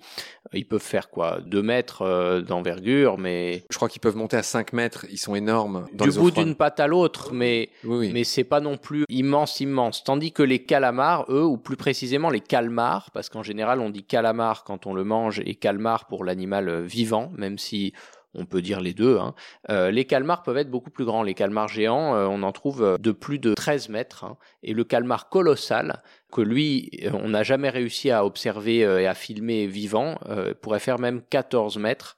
ils 0.53 0.67
peuvent 0.67 0.81
faire 0.81 1.09
quoi? 1.09 1.39
2 1.45 1.61
mètres 1.61 2.41
d'envergure, 2.47 3.17
mais... 3.17 3.63
Je 3.69 3.75
crois 3.75 3.89
qu'ils 3.89 4.01
peuvent 4.01 4.17
monter 4.17 4.37
à 4.37 4.43
5 4.43 4.73
mètres, 4.73 5.05
ils 5.09 5.17
sont 5.17 5.35
énormes. 5.35 5.85
Dans 5.93 6.05
du 6.05 6.19
bout 6.23 6.31
d'une 6.31 6.55
patte 6.55 6.79
à 6.79 6.87
l'autre, 6.87 7.33
mais, 7.33 7.69
mais 7.83 8.23
c'est 8.23 8.43
pas 8.43 8.59
non 8.59 8.77
plus 8.77 9.05
immense, 9.09 9.59
immense. 9.59 10.03
Tandis 10.03 10.31
que 10.31 10.43
les 10.43 10.63
calamars, 10.63 11.25
eux, 11.29 11.43
ou 11.43 11.57
plus 11.57 11.77
précisément 11.77 12.29
les 12.29 12.39
calmars, 12.39 13.11
parce 13.11 13.29
qu'en 13.29 13.43
général 13.43 13.79
on 13.79 13.89
dit 13.89 14.03
calamar 14.03 14.63
quand 14.63 14.87
on 14.87 14.93
le 14.93 15.03
mange 15.03 15.41
et 15.45 15.55
calmar 15.55 16.07
pour 16.07 16.23
l'animal 16.23 16.69
euh, 16.69 16.81
vivant, 16.81 17.31
même 17.35 17.57
si 17.57 17.93
on 18.35 18.45
peut 18.45 18.61
dire 18.61 18.81
les 18.81 18.93
deux. 18.93 19.19
Hein. 19.19 19.35
Euh, 19.69 19.91
les 19.91 20.05
calmars 20.05 20.41
peuvent 20.41 20.57
être 20.57 20.71
beaucoup 20.71 20.89
plus 20.89 21.05
grands. 21.05 21.21
Les 21.21 21.35
calmars 21.35 21.67
géants, 21.67 22.15
euh, 22.15 22.25
on 22.25 22.41
en 22.41 22.51
trouve 22.51 22.97
de 22.99 23.11
plus 23.11 23.37
de 23.37 23.53
13 23.53 23.89
mètres. 23.89 24.23
Hein. 24.23 24.37
Et 24.63 24.73
le 24.73 24.83
calmar 24.83 25.29
colossal, 25.29 26.01
que 26.31 26.41
lui, 26.41 26.89
on 27.13 27.29
n'a 27.29 27.43
jamais 27.43 27.69
réussi 27.69 28.09
à 28.09 28.25
observer 28.25 28.79
et 28.79 29.05
à 29.05 29.13
filmer 29.13 29.67
vivant, 29.67 30.17
pourrait 30.61 30.79
faire 30.79 30.97
même 30.97 31.21
14 31.29 31.77
mètres. 31.77 32.17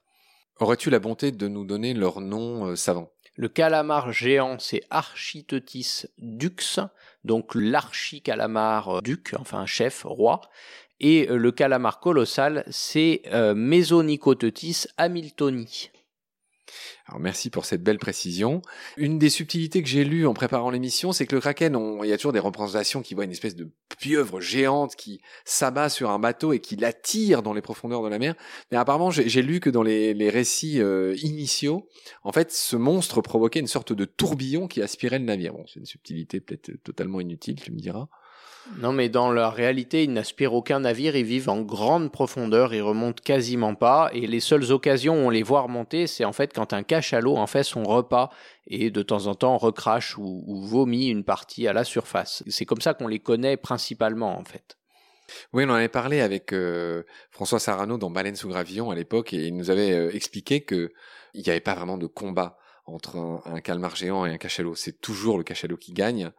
Aurais-tu 0.62 0.90
la 0.90 1.00
bonté 1.00 1.34
de 1.34 1.50
nous 1.50 1.66
donner 1.66 1.94
leur 1.94 2.22
nom 2.22 2.78
savant? 2.78 3.10
Le 3.36 3.50
calamar 3.50 4.14
géant, 4.14 4.58
c'est 4.60 4.84
Architeutis 4.90 6.04
dux, 6.18 6.80
donc 7.26 7.54
l'archicalamar 7.54 8.98
euh, 8.98 9.02
duc, 9.02 9.34
enfin 9.38 9.66
chef, 9.66 10.04
roi. 10.06 10.42
Et 11.02 11.28
euh, 11.30 11.36
le 11.36 11.52
calamar 11.52 12.00
colossal, 12.00 12.64
c'est 12.70 13.24
euh, 13.34 13.54
Hamiltoni. 14.98 15.92
Alors 17.08 17.20
merci 17.20 17.50
pour 17.50 17.66
cette 17.66 17.84
belle 17.84 18.00
précision. 18.00 18.62
Une 18.98 19.20
des 19.20 19.30
subtilités 19.30 19.84
que 19.84 19.90
j'ai 19.90 20.04
lues 20.04 20.26
en 20.26 20.34
préparant 20.34 20.70
l'émission, 20.70 21.12
c'est 21.12 21.26
que 21.26 21.36
le 21.36 21.42
kraken, 21.42 21.78
il 22.04 22.10
y 22.10 22.14
a 22.14 22.18
toujours 22.18 22.34
des 22.34 22.40
représentations 22.40 23.02
qui 23.02 23.14
voient 23.14 23.26
une 23.26 23.32
espèce 23.32 23.56
de 23.56 23.70
pieuvre 24.00 24.42
géante 24.42 24.96
qui 24.96 25.22
s'abat 25.46 25.90
sur 25.90 26.10
un 26.10 26.20
bateau 26.20 26.54
et 26.54 26.60
qui 26.60 26.76
l'attire 26.76 27.44
dans 27.44 27.54
les 27.54 27.62
profondeurs 27.62 28.04
de 28.04 28.10
la 28.10 28.20
mer. 28.20 28.36
Mais 28.72 28.78
apparemment, 28.78 29.12
j'ai 29.12 29.42
lu 29.42 29.60
que 29.60 29.70
dans 29.70 29.84
les, 29.84 30.30
récits 30.30 30.82
euh, 30.82 31.16
initiaux, 31.22 31.88
en 32.24 32.32
fait, 32.32 32.52
ce 32.52 32.76
monstre 32.76 33.22
provoquait 33.22 33.60
une 33.60 33.68
sorte 33.68 33.94
de 33.94 34.06
tourbillon 34.06 34.68
qui 34.68 34.82
aspirait 34.82 35.20
le 35.20 35.26
navire. 35.26 35.54
Bon, 35.54 35.66
c'est 35.68 35.80
une 35.80 35.86
subtilité 35.86 36.40
peut-être 36.40 36.72
totalement 36.84 37.20
inutile, 37.20 37.62
tu 37.62 37.72
me 37.72 37.78
diras. 37.78 38.08
Non, 38.78 38.92
mais 38.94 39.10
dans 39.10 39.32
la 39.32 39.50
réalité, 39.50 40.04
ils 40.04 40.12
n'aspirent 40.12 40.54
aucun 40.54 40.82
navire, 40.82 41.16
ils 41.16 41.26
vivent 41.26 41.50
en 41.50 41.62
grande 41.62 42.12
profondeur, 42.12 42.74
ils 42.74 42.82
remontent 42.82 43.22
quasiment 43.24 43.76
pas, 43.76 44.10
et 44.12 44.26
les 44.26 44.40
seules 44.40 44.72
occasions 44.72 45.14
où 45.14 45.28
on 45.28 45.30
les 45.30 45.44
voit 45.44 45.62
remonter, 45.62 46.08
c'est 46.08 46.26
en 46.26 46.34
fait 46.34 46.52
quand 46.54 46.74
un 46.74 46.82
cachalot 46.82 47.38
en 47.38 47.48
fait 47.48 47.64
son 47.64 47.84
repas 47.84 48.32
et 48.68 48.90
de 48.90 49.02
temps 49.04 49.28
en 49.28 49.36
temps 49.36 49.58
recrache 49.58 50.18
ou, 50.18 50.44
vomit 50.66 51.10
une 51.10 51.24
partie 51.24 51.68
à 51.68 51.74
la 51.74 51.84
surface. 51.84 52.44
C'est 52.48 52.66
comme 52.66 52.82
ça 52.82 52.96
qu'on 52.96 53.08
les 53.08 53.20
connaît 53.20 53.56
principalement 53.56 54.38
en 54.38 54.44
fait. 54.44 54.78
Oui, 55.54 55.64
on 55.66 55.70
en 55.70 55.76
avait 55.76 55.88
parlé 55.88 56.22
avec 56.22 56.52
euh, 56.54 57.04
François 57.32 57.60
Sarano 57.60 57.98
dans 57.98 58.10
Baleine 58.10 58.36
sous 58.36 58.50
gravillon 58.50 58.90
à 58.90 58.96
l'époque, 58.96 59.34
et 59.34 59.48
il 59.48 59.56
nous 59.56 59.70
avait 59.70 59.92
euh, 59.92 60.16
expliqué 60.16 60.62
que 60.62 60.92
il 61.34 61.44
n'y 61.44 61.50
avait 61.50 61.60
pas 61.60 61.76
vraiment 61.76 61.98
de 61.98 62.08
combat 62.08 62.58
entre 62.86 63.42
un, 63.46 63.60
calmar 63.62 63.96
géant 63.96 64.26
et 64.26 64.32
un 64.32 64.38
cachalot. 64.38 64.76
C'est 64.76 65.02
toujours 65.02 65.38
le 65.38 65.44
cachalot 65.44 65.78
qui 65.78 65.94
gagne. 65.94 66.32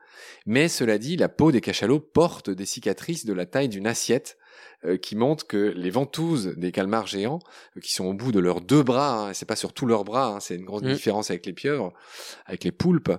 Mais 0.47 0.69
cela 0.69 0.99
dit, 0.99 1.17
la 1.17 1.29
peau 1.29 1.51
des 1.51 1.61
cachalots 1.61 2.01
porte 2.01 2.51
des 2.51 2.67
cicatrices 2.67 3.27
de 3.27 3.33
la 3.33 3.47
taille 3.47 3.69
d'une 3.69 3.87
assiette 3.87 4.39
euh, 4.85 4.97
qui 4.97 5.17
montrent 5.17 5.47
que 5.47 5.73
les 5.77 5.91
ventouses 5.91 6.55
des 6.57 6.71
calmars 6.71 7.07
géants, 7.07 7.41
euh, 7.77 7.81
qui 7.81 7.93
sont 7.93 8.05
au 8.05 8.15
bout 8.15 8.31
de 8.31 8.39
leurs 8.39 8.61
deux 8.61 8.83
bras, 8.83 9.29
hein, 9.29 9.35
c'est 9.35 9.47
pas 9.47 9.57
sur 9.57 9.73
tous 9.73 9.87
leurs 9.87 10.05
bras, 10.05 10.37
hein, 10.37 10.41
c'est 10.41 10.55
une 10.55 10.65
grosse 10.65 10.83
mmh. 10.83 10.93
différence 10.93 11.31
avec 11.31 11.47
les 11.47 11.53
pieuvres, 11.53 11.93
avec 12.47 12.63
les 12.63 12.73
poulpes, 12.73 13.13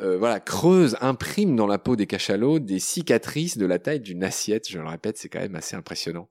euh, 0.00 0.18
voilà, 0.18 0.40
creusent, 0.40 0.96
impriment 1.00 1.54
dans 1.54 1.66
la 1.66 1.78
peau 1.78 1.96
des 1.96 2.06
cachalots 2.06 2.58
des 2.58 2.78
cicatrices 2.78 3.58
de 3.58 3.66
la 3.66 3.78
taille 3.78 4.00
d'une 4.00 4.24
assiette. 4.24 4.68
Je 4.68 4.78
le 4.78 4.88
répète, 4.88 5.18
c'est 5.18 5.28
quand 5.28 5.40
même 5.40 5.54
assez 5.54 5.76
impressionnant. 5.76 6.28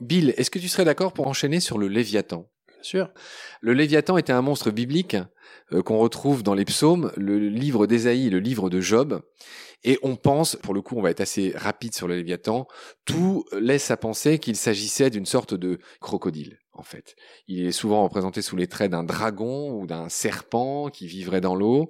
Bill, 0.00 0.32
est-ce 0.36 0.50
que 0.50 0.58
tu 0.58 0.68
serais 0.68 0.84
d'accord 0.84 1.12
pour 1.12 1.26
enchaîner 1.26 1.60
sur 1.60 1.76
le 1.76 1.88
Léviathan? 1.88 2.48
Sûr. 2.82 3.10
Le 3.60 3.72
Léviathan 3.72 4.16
était 4.16 4.32
un 4.32 4.42
monstre 4.42 4.70
biblique 4.70 5.16
euh, 5.72 5.82
qu'on 5.82 5.98
retrouve 5.98 6.42
dans 6.42 6.54
les 6.54 6.64
psaumes, 6.64 7.12
le 7.16 7.38
livre 7.38 7.86
d'Ésaïe 7.86 8.30
le 8.30 8.38
livre 8.38 8.70
de 8.70 8.80
Job. 8.80 9.20
Et 9.84 9.98
on 10.02 10.16
pense, 10.16 10.56
pour 10.56 10.74
le 10.74 10.82
coup, 10.82 10.96
on 10.96 11.02
va 11.02 11.10
être 11.10 11.20
assez 11.20 11.52
rapide 11.54 11.94
sur 11.94 12.08
le 12.08 12.16
Léviathan, 12.16 12.66
tout 13.04 13.44
laisse 13.52 13.90
à 13.90 13.96
penser 13.96 14.38
qu'il 14.38 14.56
s'agissait 14.56 15.10
d'une 15.10 15.26
sorte 15.26 15.54
de 15.54 15.78
crocodile, 16.00 16.58
en 16.72 16.82
fait. 16.82 17.14
Il 17.46 17.64
est 17.64 17.72
souvent 17.72 18.02
représenté 18.02 18.42
sous 18.42 18.56
les 18.56 18.66
traits 18.66 18.90
d'un 18.90 19.04
dragon 19.04 19.70
ou 19.70 19.86
d'un 19.86 20.08
serpent 20.08 20.88
qui 20.88 21.06
vivrait 21.06 21.40
dans 21.40 21.54
l'eau. 21.54 21.88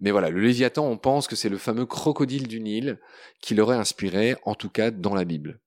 Mais 0.00 0.10
voilà, 0.10 0.28
le 0.28 0.40
Léviathan, 0.40 0.86
on 0.86 0.98
pense 0.98 1.28
que 1.28 1.36
c'est 1.36 1.48
le 1.48 1.56
fameux 1.56 1.86
crocodile 1.86 2.46
du 2.46 2.60
Nil 2.60 2.98
qui 3.40 3.54
l'aurait 3.54 3.76
inspiré, 3.76 4.36
en 4.44 4.54
tout 4.54 4.70
cas 4.70 4.90
dans 4.90 5.14
la 5.14 5.24
Bible. 5.24 5.60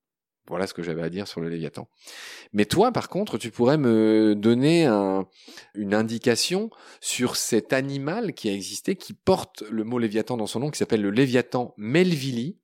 Voilà 0.47 0.67
ce 0.67 0.73
que 0.73 0.83
j'avais 0.83 1.01
à 1.01 1.09
dire 1.09 1.27
sur 1.27 1.39
le 1.39 1.49
Léviathan. 1.49 1.87
Mais 2.51 2.65
toi, 2.65 2.91
par 2.91 3.07
contre, 3.09 3.37
tu 3.37 3.49
pourrais 3.49 3.77
me 3.77 4.35
donner 4.35 4.85
une 5.73 5.93
indication 5.93 6.69
sur 6.99 7.37
cet 7.37 7.71
animal 7.71 8.33
qui 8.33 8.49
a 8.49 8.53
existé, 8.53 8.95
qui 8.95 9.13
porte 9.13 9.63
le 9.71 9.83
mot 9.83 9.99
Léviathan 9.99 10.35
dans 10.35 10.47
son 10.47 10.59
nom, 10.59 10.69
qui 10.69 10.77
s'appelle 10.77 11.01
le 11.01 11.11
Léviathan 11.11 11.73
melvili, 11.77 12.57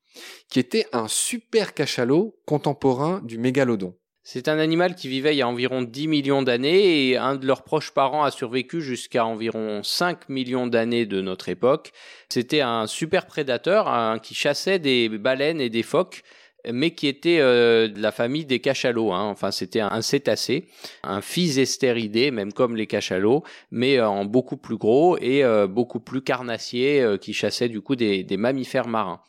qui 0.50 0.60
était 0.60 0.88
un 0.92 1.08
super 1.08 1.74
cachalot 1.74 2.38
contemporain 2.46 3.22
du 3.24 3.38
mégalodon. 3.38 3.96
C'est 4.22 4.48
un 4.48 4.60
animal 4.60 4.94
qui 4.94 5.08
vivait 5.08 5.34
il 5.34 5.38
y 5.38 5.42
a 5.42 5.48
environ 5.48 5.82
10 5.82 6.08
millions 6.08 6.44
d'années 6.44 7.08
et 7.08 7.18
un 7.18 7.36
de 7.36 7.48
leurs 7.48 7.64
proches 7.64 7.92
parents 7.92 8.24
a 8.24 8.30
survécu 8.30 8.82
jusqu'à 8.82 9.26
environ 9.26 9.82
5 9.82 10.30
millions 10.30 10.68
d'années 10.68 11.08
de 11.08 11.22
notre 11.22 11.50
époque. 11.50 11.94
C'était 12.28 12.62
un 12.62 12.86
super 12.86 13.26
prédateur 13.26 14.22
qui 14.22 14.36
chassait 14.36 14.78
des 14.78 15.10
baleines 15.10 15.62
et 15.62 15.70
des 15.70 15.82
phoques 15.82 16.24
mais 16.72 16.92
qui 16.92 17.08
était 17.08 17.40
euh, 17.40 17.88
de 17.88 18.02
la 18.02 18.12
famille 18.12 18.46
des 18.46 18.60
cachalots. 18.60 19.12
Hein. 19.12 19.24
Enfin, 19.30 19.52
c'était 19.52 19.80
un, 19.80 20.02
cétacé, 20.02 20.68
un 21.04 21.22
physestéridé, 21.22 22.32
même 22.32 22.54
comme 22.54 22.76
les 22.76 22.88
cachalots, 22.88 23.44
mais 23.72 23.98
euh, 23.98 24.10
en 24.10 24.26
beaucoup 24.26 24.58
plus 24.58 24.78
gros 24.78 25.18
et 25.18 25.44
euh, 25.44 25.68
beaucoup 25.68 26.00
plus 26.00 26.22
carnassier, 26.22 27.06
qui 27.22 27.34
chassait 27.34 27.70
du 27.70 27.82
coup 27.82 27.96
des 27.96 28.26
mammifères 28.38 28.88
marins. 28.88 29.22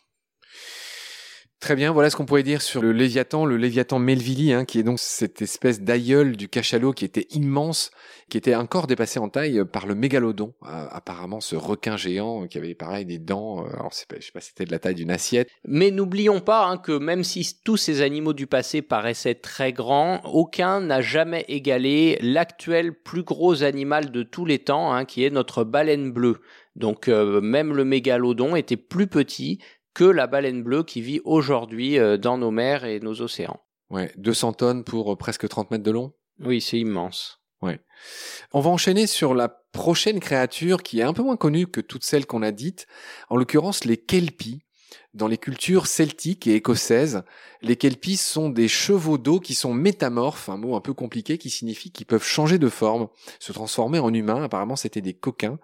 Très 1.61 1.77
bien, 1.77 1.93
voilà 1.93 2.09
ce 2.09 2.17
qu'on 2.17 2.25
pourrait 2.25 2.43
dire 2.43 2.63
sur 2.63 2.81
le 2.81 2.91
Léviathan, 2.91 3.45
le 3.45 3.59
Léviathan 3.59 3.99
Melvili, 3.99 4.55
hein, 4.55 4.65
qui 4.65 4.79
est 4.79 4.83
donc 4.83 4.99
cette 4.99 5.43
espèce 5.43 5.83
d'aïeul 5.83 6.35
du 6.39 6.49
cachalot 6.49 6.95
qui 6.95 7.05
était 7.05 7.27
immense, 7.33 7.91
qui 8.31 8.39
était 8.39 8.55
encore 8.55 8.87
dépassé 8.87 9.21
en 9.21 9.29
taille 9.29 9.63
par 9.71 9.87
le 9.87 9.95
mégalodon, 9.95 10.55
euh, 10.63 10.87
apparemment 10.91 11.43
ce 11.43 11.57
requin 11.57 11.99
géant 11.99 12.47
qui 12.47 12.57
avait 12.57 12.75
pareil 12.75 13.05
des 13.05 13.19
dents, 13.19 13.63
euh, 13.63 13.75
alors 13.75 13.91
je 13.93 13.99
sais 13.99 14.07
pas 14.33 14.41
si 14.41 14.49
c'était 14.49 14.65
de 14.65 14.71
la 14.71 14.79
taille 14.79 14.95
d'une 14.95 15.11
assiette. 15.11 15.51
Mais 15.67 15.91
n'oublions 15.91 16.41
pas 16.41 16.67
hein, 16.67 16.79
que 16.79 16.97
même 16.97 17.25
si 17.25 17.59
tous 17.63 17.77
ces 17.77 18.01
animaux 18.01 18.33
du 18.33 18.47
passé 18.47 18.81
paraissaient 18.81 19.35
très 19.35 19.75
grands, 19.75 20.23
aucun 20.25 20.81
n'a 20.81 21.03
jamais 21.03 21.45
égalé 21.49 22.19
l'actuel 22.23 22.95
plus 22.95 23.23
gros 23.23 23.65
animal 23.65 24.11
de 24.11 24.23
tous 24.23 24.47
les 24.47 24.61
temps, 24.61 24.95
hein, 24.95 25.05
qui 25.05 25.25
est 25.25 25.31
notre 25.31 25.65
baleine 25.65 26.11
bleue. 26.11 26.41
Donc 26.77 27.09
euh, 27.09 27.41
même 27.43 27.75
le 27.75 27.85
mégalodon 27.85 28.57
était 28.57 28.79
plus 28.79 29.09
petit, 29.09 29.59
que 30.01 30.07
la 30.07 30.27
baleine 30.27 30.63
bleue 30.63 30.83
qui 30.83 31.03
vit 31.03 31.21
aujourd'hui 31.27 31.99
euh, 31.99 32.17
dans 32.17 32.39
nos 32.39 32.51
mers 32.51 32.87
et 32.87 33.01
nos 33.01 33.21
océans. 33.21 33.61
Ouais, 33.91 34.11
200 34.17 34.55
tonnes 34.55 34.83
pour 34.83 35.13
euh, 35.13 35.17
presque 35.17 35.47
30 35.47 35.71
mètres 35.71 35.85
de 35.85 35.91
long? 35.91 36.15
Oui, 36.39 36.63
c'est 36.63 36.79
immense. 36.79 37.43
Ouais. 37.61 37.81
On 38.55 38.61
va 38.61 38.71
enchaîner 38.71 39.07
sur 39.07 39.35
la 39.35 39.51
prochaine 39.51 40.19
créature 40.19 40.83
qui 40.83 41.01
est 41.01 41.03
un 41.03 41.13
peu 41.13 41.23
moins 41.23 41.37
connue 41.37 41.67
que 41.67 41.83
toutes 41.83 42.05
celles 42.05 42.25
qu'on 42.25 42.41
a 42.41 42.51
dites, 42.51 42.87
en 43.29 43.37
l'occurrence 43.37 43.85
les 43.85 43.99
kelpies. 43.99 44.63
Dans 45.13 45.29
les 45.29 45.37
cultures 45.37 45.87
celtiques 45.87 46.47
et 46.47 46.55
écossaises, 46.55 47.23
les 47.61 47.77
kelpies 47.77 48.17
sont 48.17 48.49
des 48.49 48.69
chevaux 48.69 49.19
d'eau 49.19 49.39
qui 49.39 49.55
sont 49.55 49.75
métamorphes, 49.75 50.49
un 50.49 50.57
mot 50.57 50.77
un 50.77 50.81
peu 50.81 50.95
compliqué 50.95 51.37
qui 51.37 51.51
signifie 51.51 51.93
qu'ils 51.93 52.07
peuvent 52.07 52.25
changer 52.25 52.59
de 52.59 52.71
forme, 52.71 53.09
se 53.39 53.53
transformer 53.53 53.99
en 53.99 54.15
humains. 54.15 54.45
Apparemment, 54.45 54.77
c'était 54.77 55.03
des 55.03 55.15
coquins. 55.15 55.59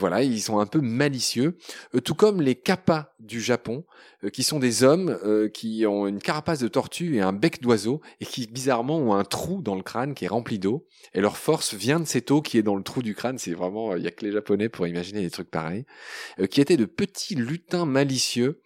Voilà, 0.00 0.22
ils 0.22 0.40
sont 0.40 0.58
un 0.58 0.66
peu 0.66 0.80
malicieux, 0.80 1.58
euh, 1.94 2.00
tout 2.00 2.14
comme 2.14 2.40
les 2.40 2.54
kappas 2.54 3.14
du 3.20 3.40
Japon, 3.40 3.84
euh, 4.24 4.30
qui 4.30 4.42
sont 4.42 4.58
des 4.58 4.82
hommes 4.82 5.18
euh, 5.24 5.50
qui 5.50 5.84
ont 5.86 6.06
une 6.06 6.20
carapace 6.20 6.58
de 6.58 6.68
tortue 6.68 7.16
et 7.16 7.20
un 7.20 7.34
bec 7.34 7.60
d'oiseau, 7.60 8.00
et 8.18 8.24
qui 8.24 8.46
bizarrement 8.46 8.96
ont 8.98 9.12
un 9.12 9.24
trou 9.24 9.60
dans 9.60 9.74
le 9.74 9.82
crâne 9.82 10.14
qui 10.14 10.24
est 10.24 10.28
rempli 10.28 10.58
d'eau, 10.58 10.86
et 11.12 11.20
leur 11.20 11.36
force 11.36 11.74
vient 11.74 12.00
de 12.00 12.06
cette 12.06 12.30
eau 12.30 12.40
qui 12.40 12.56
est 12.56 12.62
dans 12.62 12.76
le 12.76 12.82
trou 12.82 13.02
du 13.02 13.14
crâne. 13.14 13.36
C'est 13.36 13.52
vraiment, 13.52 13.94
il 13.94 14.02
y 14.02 14.08
a 14.08 14.10
que 14.10 14.24
les 14.24 14.32
Japonais 14.32 14.70
pour 14.70 14.86
imaginer 14.86 15.20
des 15.20 15.30
trucs 15.30 15.50
pareils, 15.50 15.84
qui 16.50 16.62
étaient 16.62 16.78
de 16.78 16.86
petits 16.86 17.34
lutins 17.34 17.84
malicieux 17.84 18.62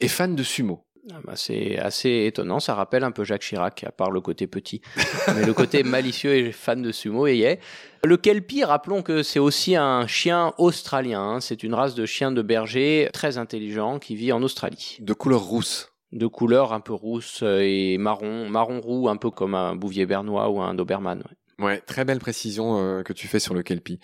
et 0.00 0.08
fans 0.08 0.28
de 0.28 0.42
sumo. 0.42 0.85
Ah 1.12 1.20
bah, 1.24 1.34
c'est 1.36 1.78
assez 1.78 2.24
étonnant, 2.26 2.58
ça 2.58 2.74
rappelle 2.74 3.04
un 3.04 3.12
peu 3.12 3.22
Jacques 3.22 3.42
Chirac, 3.42 3.84
à 3.84 3.92
part 3.92 4.10
le 4.10 4.20
côté 4.20 4.46
petit. 4.48 4.80
Mais 5.36 5.46
le 5.46 5.54
côté 5.54 5.84
malicieux 5.84 6.34
et 6.34 6.50
fan 6.50 6.82
de 6.82 6.90
sumo, 6.90 7.28
et 7.28 7.38
est. 7.40 7.60
Le 8.02 8.16
Kelpie, 8.16 8.64
rappelons 8.64 9.02
que 9.02 9.22
c'est 9.22 9.38
aussi 9.38 9.76
un 9.76 10.06
chien 10.06 10.52
australien. 10.58 11.20
Hein. 11.20 11.40
C'est 11.40 11.62
une 11.62 11.74
race 11.74 11.94
de 11.94 12.06
chien 12.06 12.32
de 12.32 12.42
berger 12.42 13.08
très 13.12 13.38
intelligent 13.38 13.98
qui 14.00 14.16
vit 14.16 14.32
en 14.32 14.42
Australie. 14.42 14.98
De 15.00 15.12
couleur 15.12 15.42
rousse. 15.42 15.92
De 16.10 16.26
couleur 16.26 16.72
un 16.72 16.80
peu 16.80 16.92
rousse 16.92 17.42
et 17.42 17.98
marron, 17.98 18.48
marron 18.48 18.80
roux, 18.80 19.08
un 19.08 19.16
peu 19.16 19.30
comme 19.30 19.54
un 19.54 19.76
bouvier 19.76 20.06
bernois 20.06 20.48
ou 20.50 20.60
un 20.60 20.74
doberman. 20.74 21.22
Ouais. 21.58 21.80
très 21.80 22.04
belle 22.04 22.18
précision 22.18 22.78
euh, 22.78 23.02
que 23.02 23.12
tu 23.14 23.28
fais 23.28 23.38
sur 23.38 23.54
le 23.54 23.62
kelpie. 23.62 23.98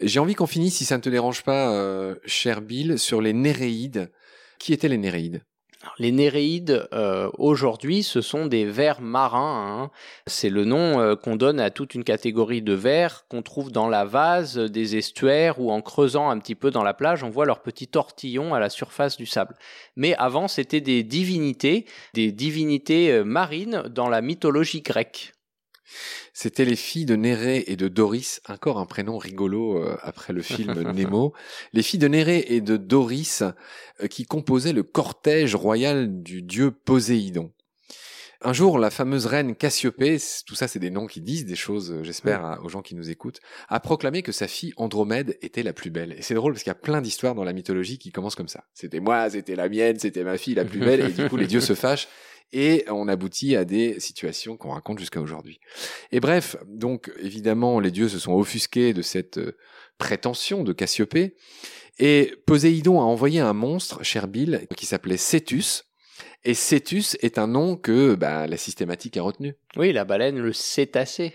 J'ai 0.00 0.18
envie 0.20 0.34
qu'on 0.34 0.46
finisse, 0.46 0.76
si 0.76 0.84
ça 0.84 0.96
ne 0.96 1.02
te 1.02 1.08
dérange 1.08 1.44
pas, 1.44 1.72
euh, 1.72 2.16
cher 2.24 2.62
Bill, 2.62 2.98
sur 2.98 3.20
les 3.20 3.32
néréides. 3.32 4.10
Qui 4.58 4.72
étaient 4.72 4.88
les 4.88 4.98
néréides? 4.98 5.42
Les 5.98 6.12
néréides, 6.12 6.88
euh, 6.92 7.30
aujourd'hui, 7.38 8.02
ce 8.02 8.20
sont 8.20 8.46
des 8.46 8.64
vers 8.64 9.00
marins. 9.00 9.82
Hein. 9.84 9.90
C'est 10.26 10.50
le 10.50 10.64
nom 10.64 11.00
euh, 11.00 11.16
qu'on 11.16 11.36
donne 11.36 11.60
à 11.60 11.70
toute 11.70 11.94
une 11.94 12.04
catégorie 12.04 12.62
de 12.62 12.72
vers 12.72 13.26
qu'on 13.28 13.42
trouve 13.42 13.72
dans 13.72 13.88
la 13.88 14.04
vase 14.04 14.56
des 14.56 14.96
estuaires 14.96 15.60
ou 15.60 15.70
en 15.70 15.80
creusant 15.82 16.30
un 16.30 16.38
petit 16.38 16.54
peu 16.54 16.70
dans 16.70 16.82
la 16.82 16.94
plage, 16.94 17.22
on 17.22 17.30
voit 17.30 17.46
leurs 17.46 17.62
petits 17.62 17.88
tortillons 17.88 18.54
à 18.54 18.60
la 18.60 18.70
surface 18.70 19.16
du 19.16 19.26
sable. 19.26 19.56
Mais 19.96 20.14
avant, 20.16 20.48
c'était 20.48 20.80
des 20.80 21.02
divinités, 21.02 21.86
des 22.14 22.32
divinités 22.32 23.12
euh, 23.12 23.24
marines 23.24 23.84
dans 23.88 24.08
la 24.08 24.20
mythologie 24.20 24.82
grecque. 24.82 25.35
C'était 26.32 26.64
les 26.64 26.76
filles 26.76 27.06
de 27.06 27.16
Néré 27.16 27.64
et 27.66 27.76
de 27.76 27.88
Doris, 27.88 28.40
encore 28.48 28.78
un 28.78 28.86
prénom 28.86 29.18
rigolo 29.18 29.78
euh, 29.78 29.96
après 30.02 30.32
le 30.32 30.42
film 30.42 30.72
Nemo. 30.92 31.32
Les 31.72 31.82
filles 31.82 32.00
de 32.00 32.08
Néré 32.08 32.44
et 32.48 32.60
de 32.60 32.76
Doris 32.76 33.42
euh, 34.02 34.06
qui 34.06 34.24
composaient 34.24 34.72
le 34.72 34.82
cortège 34.82 35.54
royal 35.54 36.22
du 36.22 36.42
dieu 36.42 36.70
Poséidon. 36.70 37.52
Un 38.42 38.52
jour, 38.52 38.78
la 38.78 38.90
fameuse 38.90 39.24
reine 39.26 39.56
Cassiopée, 39.56 40.18
tout 40.46 40.54
ça 40.54 40.68
c'est 40.68 40.78
des 40.78 40.90
noms 40.90 41.06
qui 41.06 41.22
disent 41.22 41.46
des 41.46 41.56
choses, 41.56 41.90
euh, 41.90 42.02
j'espère, 42.02 42.60
aux 42.62 42.68
gens 42.68 42.82
qui 42.82 42.94
nous 42.94 43.10
écoutent, 43.10 43.40
a 43.68 43.80
proclamé 43.80 44.22
que 44.22 44.32
sa 44.32 44.46
fille 44.46 44.74
Andromède 44.76 45.38
était 45.40 45.62
la 45.62 45.72
plus 45.72 45.90
belle. 45.90 46.12
Et 46.12 46.22
c'est 46.22 46.34
drôle 46.34 46.52
parce 46.52 46.62
qu'il 46.62 46.70
y 46.70 46.72
a 46.72 46.78
plein 46.78 47.00
d'histoires 47.00 47.34
dans 47.34 47.44
la 47.44 47.54
mythologie 47.54 47.98
qui 47.98 48.12
commencent 48.12 48.34
comme 48.34 48.48
ça. 48.48 48.64
C'était 48.74 49.00
moi, 49.00 49.30
c'était 49.30 49.56
la 49.56 49.68
mienne, 49.68 49.98
c'était 49.98 50.22
ma 50.22 50.36
fille 50.36 50.54
la 50.54 50.66
plus 50.66 50.80
belle, 50.80 51.00
et 51.00 51.08
du 51.08 51.28
coup 51.28 51.36
les 51.36 51.46
dieux 51.46 51.60
se 51.60 51.74
fâchent 51.74 52.08
et 52.52 52.84
on 52.88 53.08
aboutit 53.08 53.56
à 53.56 53.64
des 53.64 54.00
situations 54.00 54.56
qu'on 54.56 54.70
raconte 54.70 54.98
jusqu'à 54.98 55.20
aujourd'hui. 55.20 55.60
Et 56.12 56.20
bref, 56.20 56.56
donc 56.66 57.12
évidemment, 57.18 57.80
les 57.80 57.90
dieux 57.90 58.08
se 58.08 58.18
sont 58.18 58.32
offusqués 58.32 58.92
de 58.92 59.02
cette 59.02 59.38
euh, 59.38 59.56
prétention 59.98 60.62
de 60.64 60.72
Cassiopée, 60.72 61.36
et 61.98 62.34
Poséidon 62.46 63.00
a 63.00 63.04
envoyé 63.04 63.40
un 63.40 63.54
monstre, 63.54 64.02
cher 64.02 64.28
Bill, 64.28 64.66
qui 64.76 64.86
s'appelait 64.86 65.16
Cétus, 65.16 65.84
et 66.44 66.54
Cétus 66.54 67.16
est 67.20 67.38
un 67.38 67.46
nom 67.46 67.76
que 67.76 68.14
bah, 68.14 68.46
la 68.46 68.56
systématique 68.56 69.16
a 69.16 69.22
retenu. 69.22 69.56
Oui, 69.76 69.92
la 69.92 70.04
baleine, 70.04 70.38
le 70.38 70.52
cétacé. 70.52 71.34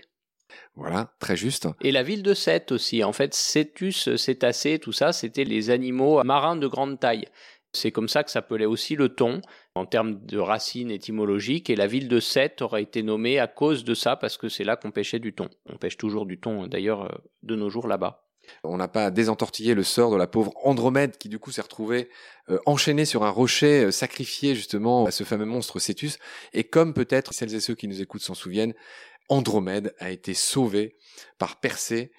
Voilà, 0.74 1.12
très 1.18 1.36
juste. 1.36 1.68
Et 1.82 1.92
la 1.92 2.02
ville 2.02 2.22
de 2.22 2.34
Sète 2.34 2.72
aussi. 2.72 3.04
En 3.04 3.12
fait, 3.12 3.34
Cétus, 3.34 4.16
cétacé, 4.16 4.78
tout 4.78 4.92
ça, 4.92 5.12
c'était 5.12 5.44
les 5.44 5.70
animaux 5.70 6.22
marins 6.24 6.56
de 6.56 6.66
grande 6.66 6.98
taille. 6.98 7.26
C'est 7.72 7.90
comme 7.90 8.08
ça 8.08 8.22
que 8.22 8.30
s'appelait 8.30 8.66
aussi 8.66 8.96
le 8.96 9.10
thon, 9.10 9.40
en 9.74 9.86
termes 9.86 10.24
de 10.24 10.38
racines 10.38 10.90
étymologiques, 10.90 11.70
et 11.70 11.76
la 11.76 11.86
ville 11.86 12.08
de 12.08 12.20
Sète 12.20 12.62
aurait 12.62 12.82
été 12.82 13.02
nommée 13.02 13.38
à 13.38 13.46
cause 13.46 13.84
de 13.84 13.94
ça, 13.94 14.16
parce 14.16 14.36
que 14.36 14.48
c'est 14.48 14.64
là 14.64 14.76
qu'on 14.76 14.90
pêchait 14.90 15.18
du 15.18 15.32
thon. 15.32 15.48
On 15.66 15.76
pêche 15.76 15.96
toujours 15.96 16.26
du 16.26 16.38
thon, 16.38 16.66
d'ailleurs, 16.66 17.04
euh, 17.04 17.14
de 17.42 17.56
nos 17.56 17.70
jours 17.70 17.88
là-bas. 17.88 18.22
On 18.64 18.76
n'a 18.76 18.88
pas 18.88 19.10
désentortillé 19.10 19.74
le 19.74 19.82
sort 19.82 20.10
de 20.10 20.16
la 20.16 20.26
pauvre 20.26 20.52
Andromède 20.64 21.16
qui 21.16 21.28
du 21.28 21.38
coup 21.38 21.52
s'est 21.52 21.62
retrouvée 21.62 22.08
euh, 22.50 22.58
enchaînée 22.66 23.04
sur 23.04 23.22
un 23.24 23.30
rocher, 23.30 23.84
euh, 23.84 23.90
sacrifiée 23.90 24.54
justement 24.54 25.06
à 25.06 25.10
ce 25.10 25.24
fameux 25.24 25.44
monstre 25.44 25.78
Cétus. 25.78 26.18
Et 26.52 26.64
comme 26.64 26.94
peut-être 26.94 27.32
celles 27.34 27.54
et 27.54 27.60
ceux 27.60 27.74
qui 27.74 27.88
nous 27.88 28.02
écoutent 28.02 28.22
s'en 28.22 28.34
souviennent, 28.34 28.74
Andromède 29.28 29.94
a 29.98 30.10
été 30.10 30.34
sauvée 30.34 30.96
par 31.38 31.60
Persée, 31.60 32.12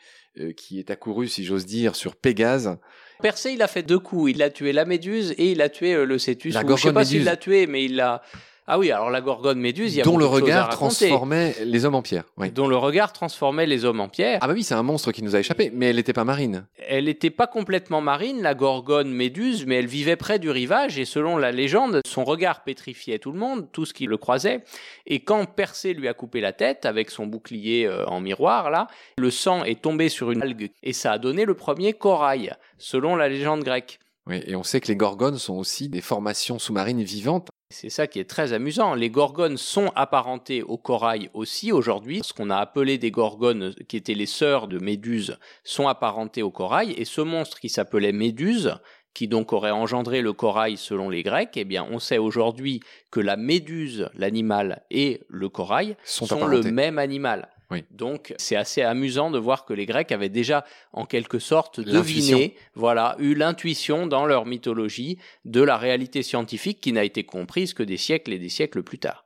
qui 0.58 0.80
est 0.80 0.90
accouru, 0.92 1.28
si 1.28 1.44
j'ose 1.46 1.66
dire, 1.66 1.96
sur 1.96 2.16
Pégase, 2.16 2.78
Persée, 3.24 3.54
il 3.54 3.62
a 3.62 3.70
fait 3.70 3.84
deux 3.84 4.00
coups. 4.00 4.32
Il 4.32 4.44
a 4.44 4.50
tué 4.50 4.74
la 4.74 4.84
méduse 4.84 5.34
et 5.38 5.54
il 5.54 5.62
a 5.62 5.70
tué 5.70 5.94
euh, 5.94 6.06
le 6.06 6.18
cétus. 6.18 6.54
Je 6.54 6.60
ne 6.60 6.76
sais 6.76 6.92
pas 6.92 7.06
s'il 7.06 7.24
l'a 7.24 7.38
tué, 7.38 7.68
mais 7.68 7.86
il 7.86 7.96
l'a. 7.96 8.22
Ah 8.66 8.80
oui, 8.80 8.92
alors 8.92 9.10
la 9.10 9.20
gorgone 9.20 9.60
méduse, 9.60 9.94
il 9.94 9.98
y 9.98 10.02
a 10.02 10.06
dont 10.06 10.18
le 10.18 10.26
regard 10.26 10.70
transformait 10.70 11.54
les 11.66 11.84
hommes 11.84 11.96
en 11.96 12.02
pierre. 12.02 12.24
Oui. 12.38 12.50
Dont 12.50 12.68
le 12.68 12.78
regard 12.78 13.12
transformait 13.12 13.66
les 13.66 13.84
hommes 13.84 14.00
en 14.00 14.08
pierre. 14.08 14.40
Ah 14.42 14.48
bah 14.48 14.54
oui, 14.54 14.64
c'est 14.64 14.74
un 14.74 14.84
monstre 14.84 15.12
qui 15.12 15.22
nous 15.22 15.36
a 15.36 15.40
échappé, 15.40 15.70
mais 15.74 15.88
elle 15.88 15.98
n'était 15.98 16.14
pas 16.14 16.24
marine. 16.24 16.66
Elle 16.88 17.06
n'était 17.06 17.30
pas 17.30 17.48
complètement 17.48 18.00
marine, 18.00 18.42
la 18.42 18.54
gorgone 18.54 19.12
méduse, 19.12 19.66
mais 19.66 19.76
elle 19.76 19.88
vivait 19.88 20.16
près 20.16 20.40
du 20.40 20.50
rivage 20.50 20.98
et 20.98 21.04
selon 21.04 21.38
la 21.38 21.52
légende, 21.52 22.00
son 22.06 22.24
regard 22.24 22.64
pétrifiait 22.64 23.20
tout 23.20 23.34
le 23.34 23.40
monde, 23.40 23.68
tout 23.74 23.86
ce 23.86 23.94
qui 23.94 24.06
le 24.06 24.16
croisait. 24.16 24.64
Et 25.08 25.20
quand 25.20 25.46
Persée 25.46 25.94
lui 25.94 26.08
a 26.08 26.14
coupé 26.14 26.40
la 26.40 26.54
tête 26.54 26.86
avec 26.86 27.10
son 27.10 27.28
bouclier 27.28 27.86
euh, 27.86 28.06
en 28.06 28.22
miroir 28.22 28.72
là, 28.72 28.88
le 29.18 29.30
sang 29.30 29.66
est 29.66 29.82
tombé 29.82 30.08
sur 30.08 30.32
une 30.32 30.42
algue 30.42 30.72
et 30.84 30.94
ça 30.94 31.12
a 31.12 31.18
donné 31.18 31.44
le 31.44 31.54
premier 31.54 31.94
corail, 31.94 32.54
selon 32.78 33.18
la 33.18 33.28
légende 33.28 33.64
grecque. 33.64 34.00
Oui, 34.28 34.42
et 34.46 34.56
on 34.56 34.64
sait 34.64 34.80
que 34.80 34.88
les 34.88 34.96
gorgones 34.96 35.38
sont 35.38 35.56
aussi 35.56 35.90
des 35.90 36.02
formations 36.02 36.60
sous-marines 36.60 37.04
vivantes 37.04 37.50
c'est 37.74 37.90
ça 37.90 38.06
qui 38.06 38.20
est 38.20 38.30
très 38.30 38.54
amusant. 38.54 38.94
Les 38.94 39.10
gorgones 39.10 39.58
sont 39.58 39.92
apparentées 39.96 40.62
au 40.62 40.78
corail 40.78 41.30
aussi 41.34 41.72
aujourd'hui. 41.72 42.22
Ce 42.24 42.32
qu'on 42.32 42.52
a 42.52 42.58
appelé 42.58 43.00
des 43.00 43.10
gorgones, 43.10 43.74
qui 43.88 43.98
étaient 43.98 44.14
les 44.14 44.28
sœurs 44.28 44.68
de 44.68 44.78
Méduse, 44.78 45.38
sont 45.64 45.88
apparentées 45.88 46.44
au 46.44 46.52
corail. 46.52 46.92
Et 46.92 47.06
ce 47.06 47.22
monstre 47.22 47.60
qui 47.60 47.70
s'appelait 47.70 48.12
Méduse, 48.12 48.78
qui 49.16 49.28
donc 49.28 49.54
aurait 49.54 49.72
engendré 49.72 50.22
le 50.22 50.34
corail 50.34 50.78
selon 50.78 51.10
les 51.10 51.24
Grecs, 51.24 51.52
eh 51.56 51.66
bien, 51.66 51.86
on 51.90 51.98
sait 51.98 52.20
aujourd'hui 52.20 52.80
que 53.12 53.20
la 53.20 53.38
méduse, 53.38 54.10
l'animal, 54.16 54.84
et 54.92 55.22
le 55.28 55.50
corail 55.50 55.98
sont 56.04 56.46
le 56.46 56.62
même 56.62 57.00
animal. 57.00 57.50
Donc 57.92 58.34
c'est 58.38 58.56
assez 58.56 58.82
amusant 58.82 59.32
de 59.32 59.40
voir 59.40 59.66
que 59.66 59.74
les 59.74 59.86
Grecs 59.86 60.12
avaient 60.12 60.30
déjà 60.30 60.66
en 60.92 61.06
quelque 61.06 61.40
sorte 61.40 61.80
deviné, 61.80 62.56
voilà, 62.76 63.16
eu 63.20 63.34
l'intuition 63.34 64.08
dans 64.08 64.26
leur 64.26 64.46
mythologie 64.46 65.18
de 65.46 65.62
la 65.62 65.78
réalité 65.78 66.24
scientifique 66.24 66.80
qui 66.82 66.94
n'a 66.94 67.04
été 67.04 67.24
comprise 67.24 67.74
que 67.74 67.84
des 67.84 67.98
siècles 67.98 68.34
et 68.34 68.40
des 68.40 68.50
siècles 68.50 68.84
plus 68.84 69.00
tard. 69.00 69.26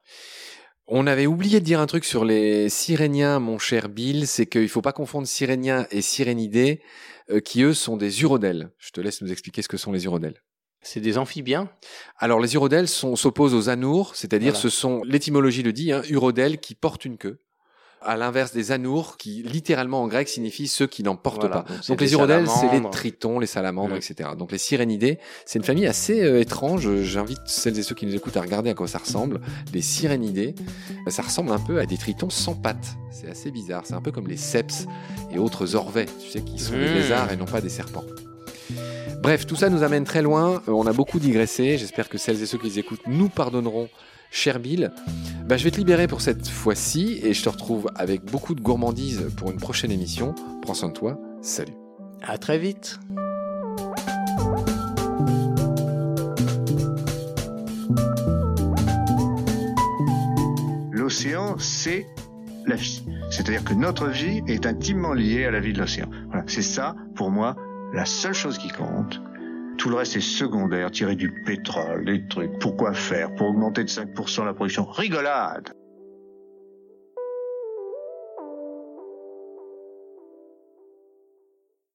On 0.89 1.05
avait 1.05 1.27
oublié 1.27 1.59
de 1.59 1.65
dire 1.65 1.81
un 1.81 1.85
truc 1.85 2.05
sur 2.05 2.23
les 2.23 2.69
Siréniens, 2.69 3.39
mon 3.39 3.59
cher 3.59 3.89
Bill, 3.89 4.25
c'est 4.25 4.45
qu'il 4.45 4.61
ne 4.61 4.67
faut 4.67 4.81
pas 4.81 4.93
confondre 4.93 5.27
Siréniens 5.27 5.85
et 5.91 6.01
Sirénidés, 6.01 6.81
euh, 7.29 7.41
qui 7.41 7.63
eux 7.63 7.73
sont 7.73 7.97
des 7.97 8.21
urodèles. 8.21 8.71
Je 8.77 8.91
te 8.91 9.01
laisse 9.01 9.21
nous 9.21 9.29
expliquer 9.29 9.61
ce 9.61 9.67
que 9.67 9.75
sont 9.75 9.91
les 9.91 10.05
urodèles. 10.05 10.41
C'est 10.81 11.01
des 11.01 11.17
amphibiens? 11.17 11.69
Alors 12.17 12.39
les 12.39 12.55
urodèles 12.55 12.87
s'opposent 12.87 13.53
aux 13.53 13.67
anours, 13.67 14.15
c'est-à-dire 14.15 14.55
ce 14.55 14.69
sont, 14.69 15.01
l'étymologie 15.03 15.63
le 15.63 15.73
dit, 15.73 15.91
hein, 15.91 16.03
urodèle 16.07 16.59
qui 16.59 16.73
porte 16.73 17.03
une 17.03 17.17
queue 17.17 17.41
à 18.01 18.17
l'inverse 18.17 18.53
des 18.53 18.71
anours, 18.71 19.17
qui 19.17 19.43
littéralement 19.43 20.01
en 20.01 20.07
grec 20.07 20.29
signifient 20.29 20.67
ceux 20.67 20.87
qui 20.87 21.03
n'en 21.03 21.15
portent 21.15 21.49
pas. 21.49 21.65
Donc, 21.87 22.01
les 22.01 22.13
urodèles, 22.13 22.47
c'est 22.47 22.71
les 22.71 22.81
tritons, 22.89 23.39
les 23.39 23.47
salamandres, 23.47 23.95
etc. 23.95 24.29
Donc 24.37 24.51
les 24.51 24.57
sirénidés, 24.57 25.19
c'est 25.45 25.59
une 25.59 25.65
famille 25.65 25.87
assez 25.87 26.23
euh, 26.23 26.39
étrange. 26.39 27.01
J'invite 27.01 27.41
celles 27.45 27.77
et 27.77 27.83
ceux 27.83 27.95
qui 27.95 28.05
nous 28.05 28.15
écoutent 28.15 28.37
à 28.37 28.41
regarder 28.41 28.69
à 28.69 28.73
quoi 28.73 28.87
ça 28.87 28.99
ressemble. 28.99 29.41
Les 29.73 29.81
sirénidés, 29.81 30.55
ça 31.07 31.21
ressemble 31.21 31.51
un 31.51 31.59
peu 31.59 31.79
à 31.79 31.85
des 31.85 31.97
tritons 31.97 32.29
sans 32.29 32.55
pattes. 32.55 32.97
C'est 33.11 33.29
assez 33.29 33.51
bizarre. 33.51 33.83
C'est 33.85 33.93
un 33.93 34.01
peu 34.01 34.11
comme 34.11 34.27
les 34.27 34.37
ceps 34.37 34.87
et 35.31 35.39
autres 35.39 35.75
orvets, 35.75 36.05
tu 36.21 36.29
sais, 36.29 36.41
qui 36.41 36.59
sont 36.59 36.73
des 36.73 36.89
mm. 36.89 36.93
lézards 36.93 37.31
et 37.31 37.35
non 37.35 37.45
pas 37.45 37.61
des 37.61 37.69
serpents. 37.69 38.05
Bref, 39.21 39.45
tout 39.45 39.55
ça 39.55 39.69
nous 39.69 39.83
amène 39.83 40.03
très 40.03 40.21
loin. 40.21 40.61
Euh, 40.67 40.71
on 40.71 40.85
a 40.85 40.93
beaucoup 40.93 41.19
digressé. 41.19 41.77
J'espère 41.77 42.09
que 42.09 42.17
celles 42.17 42.41
et 42.41 42.45
ceux 42.45 42.57
qui 42.57 42.67
les 42.67 42.79
écoutent 42.79 43.05
nous 43.07 43.29
pardonneront 43.29 43.89
cher 44.31 44.59
Bill, 44.59 44.91
bah, 45.45 45.57
je 45.57 45.63
vais 45.63 45.71
te 45.71 45.77
libérer 45.77 46.07
pour 46.07 46.21
cette 46.21 46.47
fois-ci 46.47 47.19
et 47.23 47.33
je 47.33 47.43
te 47.43 47.49
retrouve 47.49 47.89
avec 47.95 48.25
beaucoup 48.25 48.55
de 48.55 48.61
gourmandise 48.61 49.29
pour 49.37 49.51
une 49.51 49.57
prochaine 49.57 49.91
émission. 49.91 50.35
Prends 50.61 50.73
soin 50.73 50.89
de 50.89 50.93
toi. 50.93 51.19
Salut. 51.41 51.73
À 52.21 52.37
très 52.37 52.57
vite. 52.57 52.99
L'océan, 60.91 61.57
c'est 61.57 62.05
la 62.65 62.75
vie. 62.75 63.05
C'est-à-dire 63.29 63.63
que 63.63 63.73
notre 63.73 64.07
vie 64.07 64.41
est 64.47 64.65
intimement 64.65 65.13
liée 65.13 65.45
à 65.45 65.51
la 65.51 65.59
vie 65.59 65.73
de 65.73 65.79
l'océan. 65.79 66.09
Voilà, 66.27 66.43
c'est 66.47 66.61
ça, 66.61 66.95
pour 67.15 67.31
moi, 67.31 67.55
la 67.93 68.05
seule 68.05 68.33
chose 68.33 68.57
qui 68.57 68.67
compte. 68.67 69.21
Tout 69.87 69.91
le 69.91 69.99
reste 69.99 70.17
est 70.17 70.19
secondaire, 70.19 70.91
tirer 70.91 71.15
du 71.15 71.31
pétrole, 71.31 72.03
des 72.03 72.27
trucs. 72.27 72.59
Pourquoi 72.59 72.91
faire? 72.91 73.33
Pour 73.35 73.47
augmenter 73.47 73.85
de 73.85 73.89
5% 73.89 74.43
la 74.43 74.53
production. 74.53 74.83
Rigolade 74.83 75.69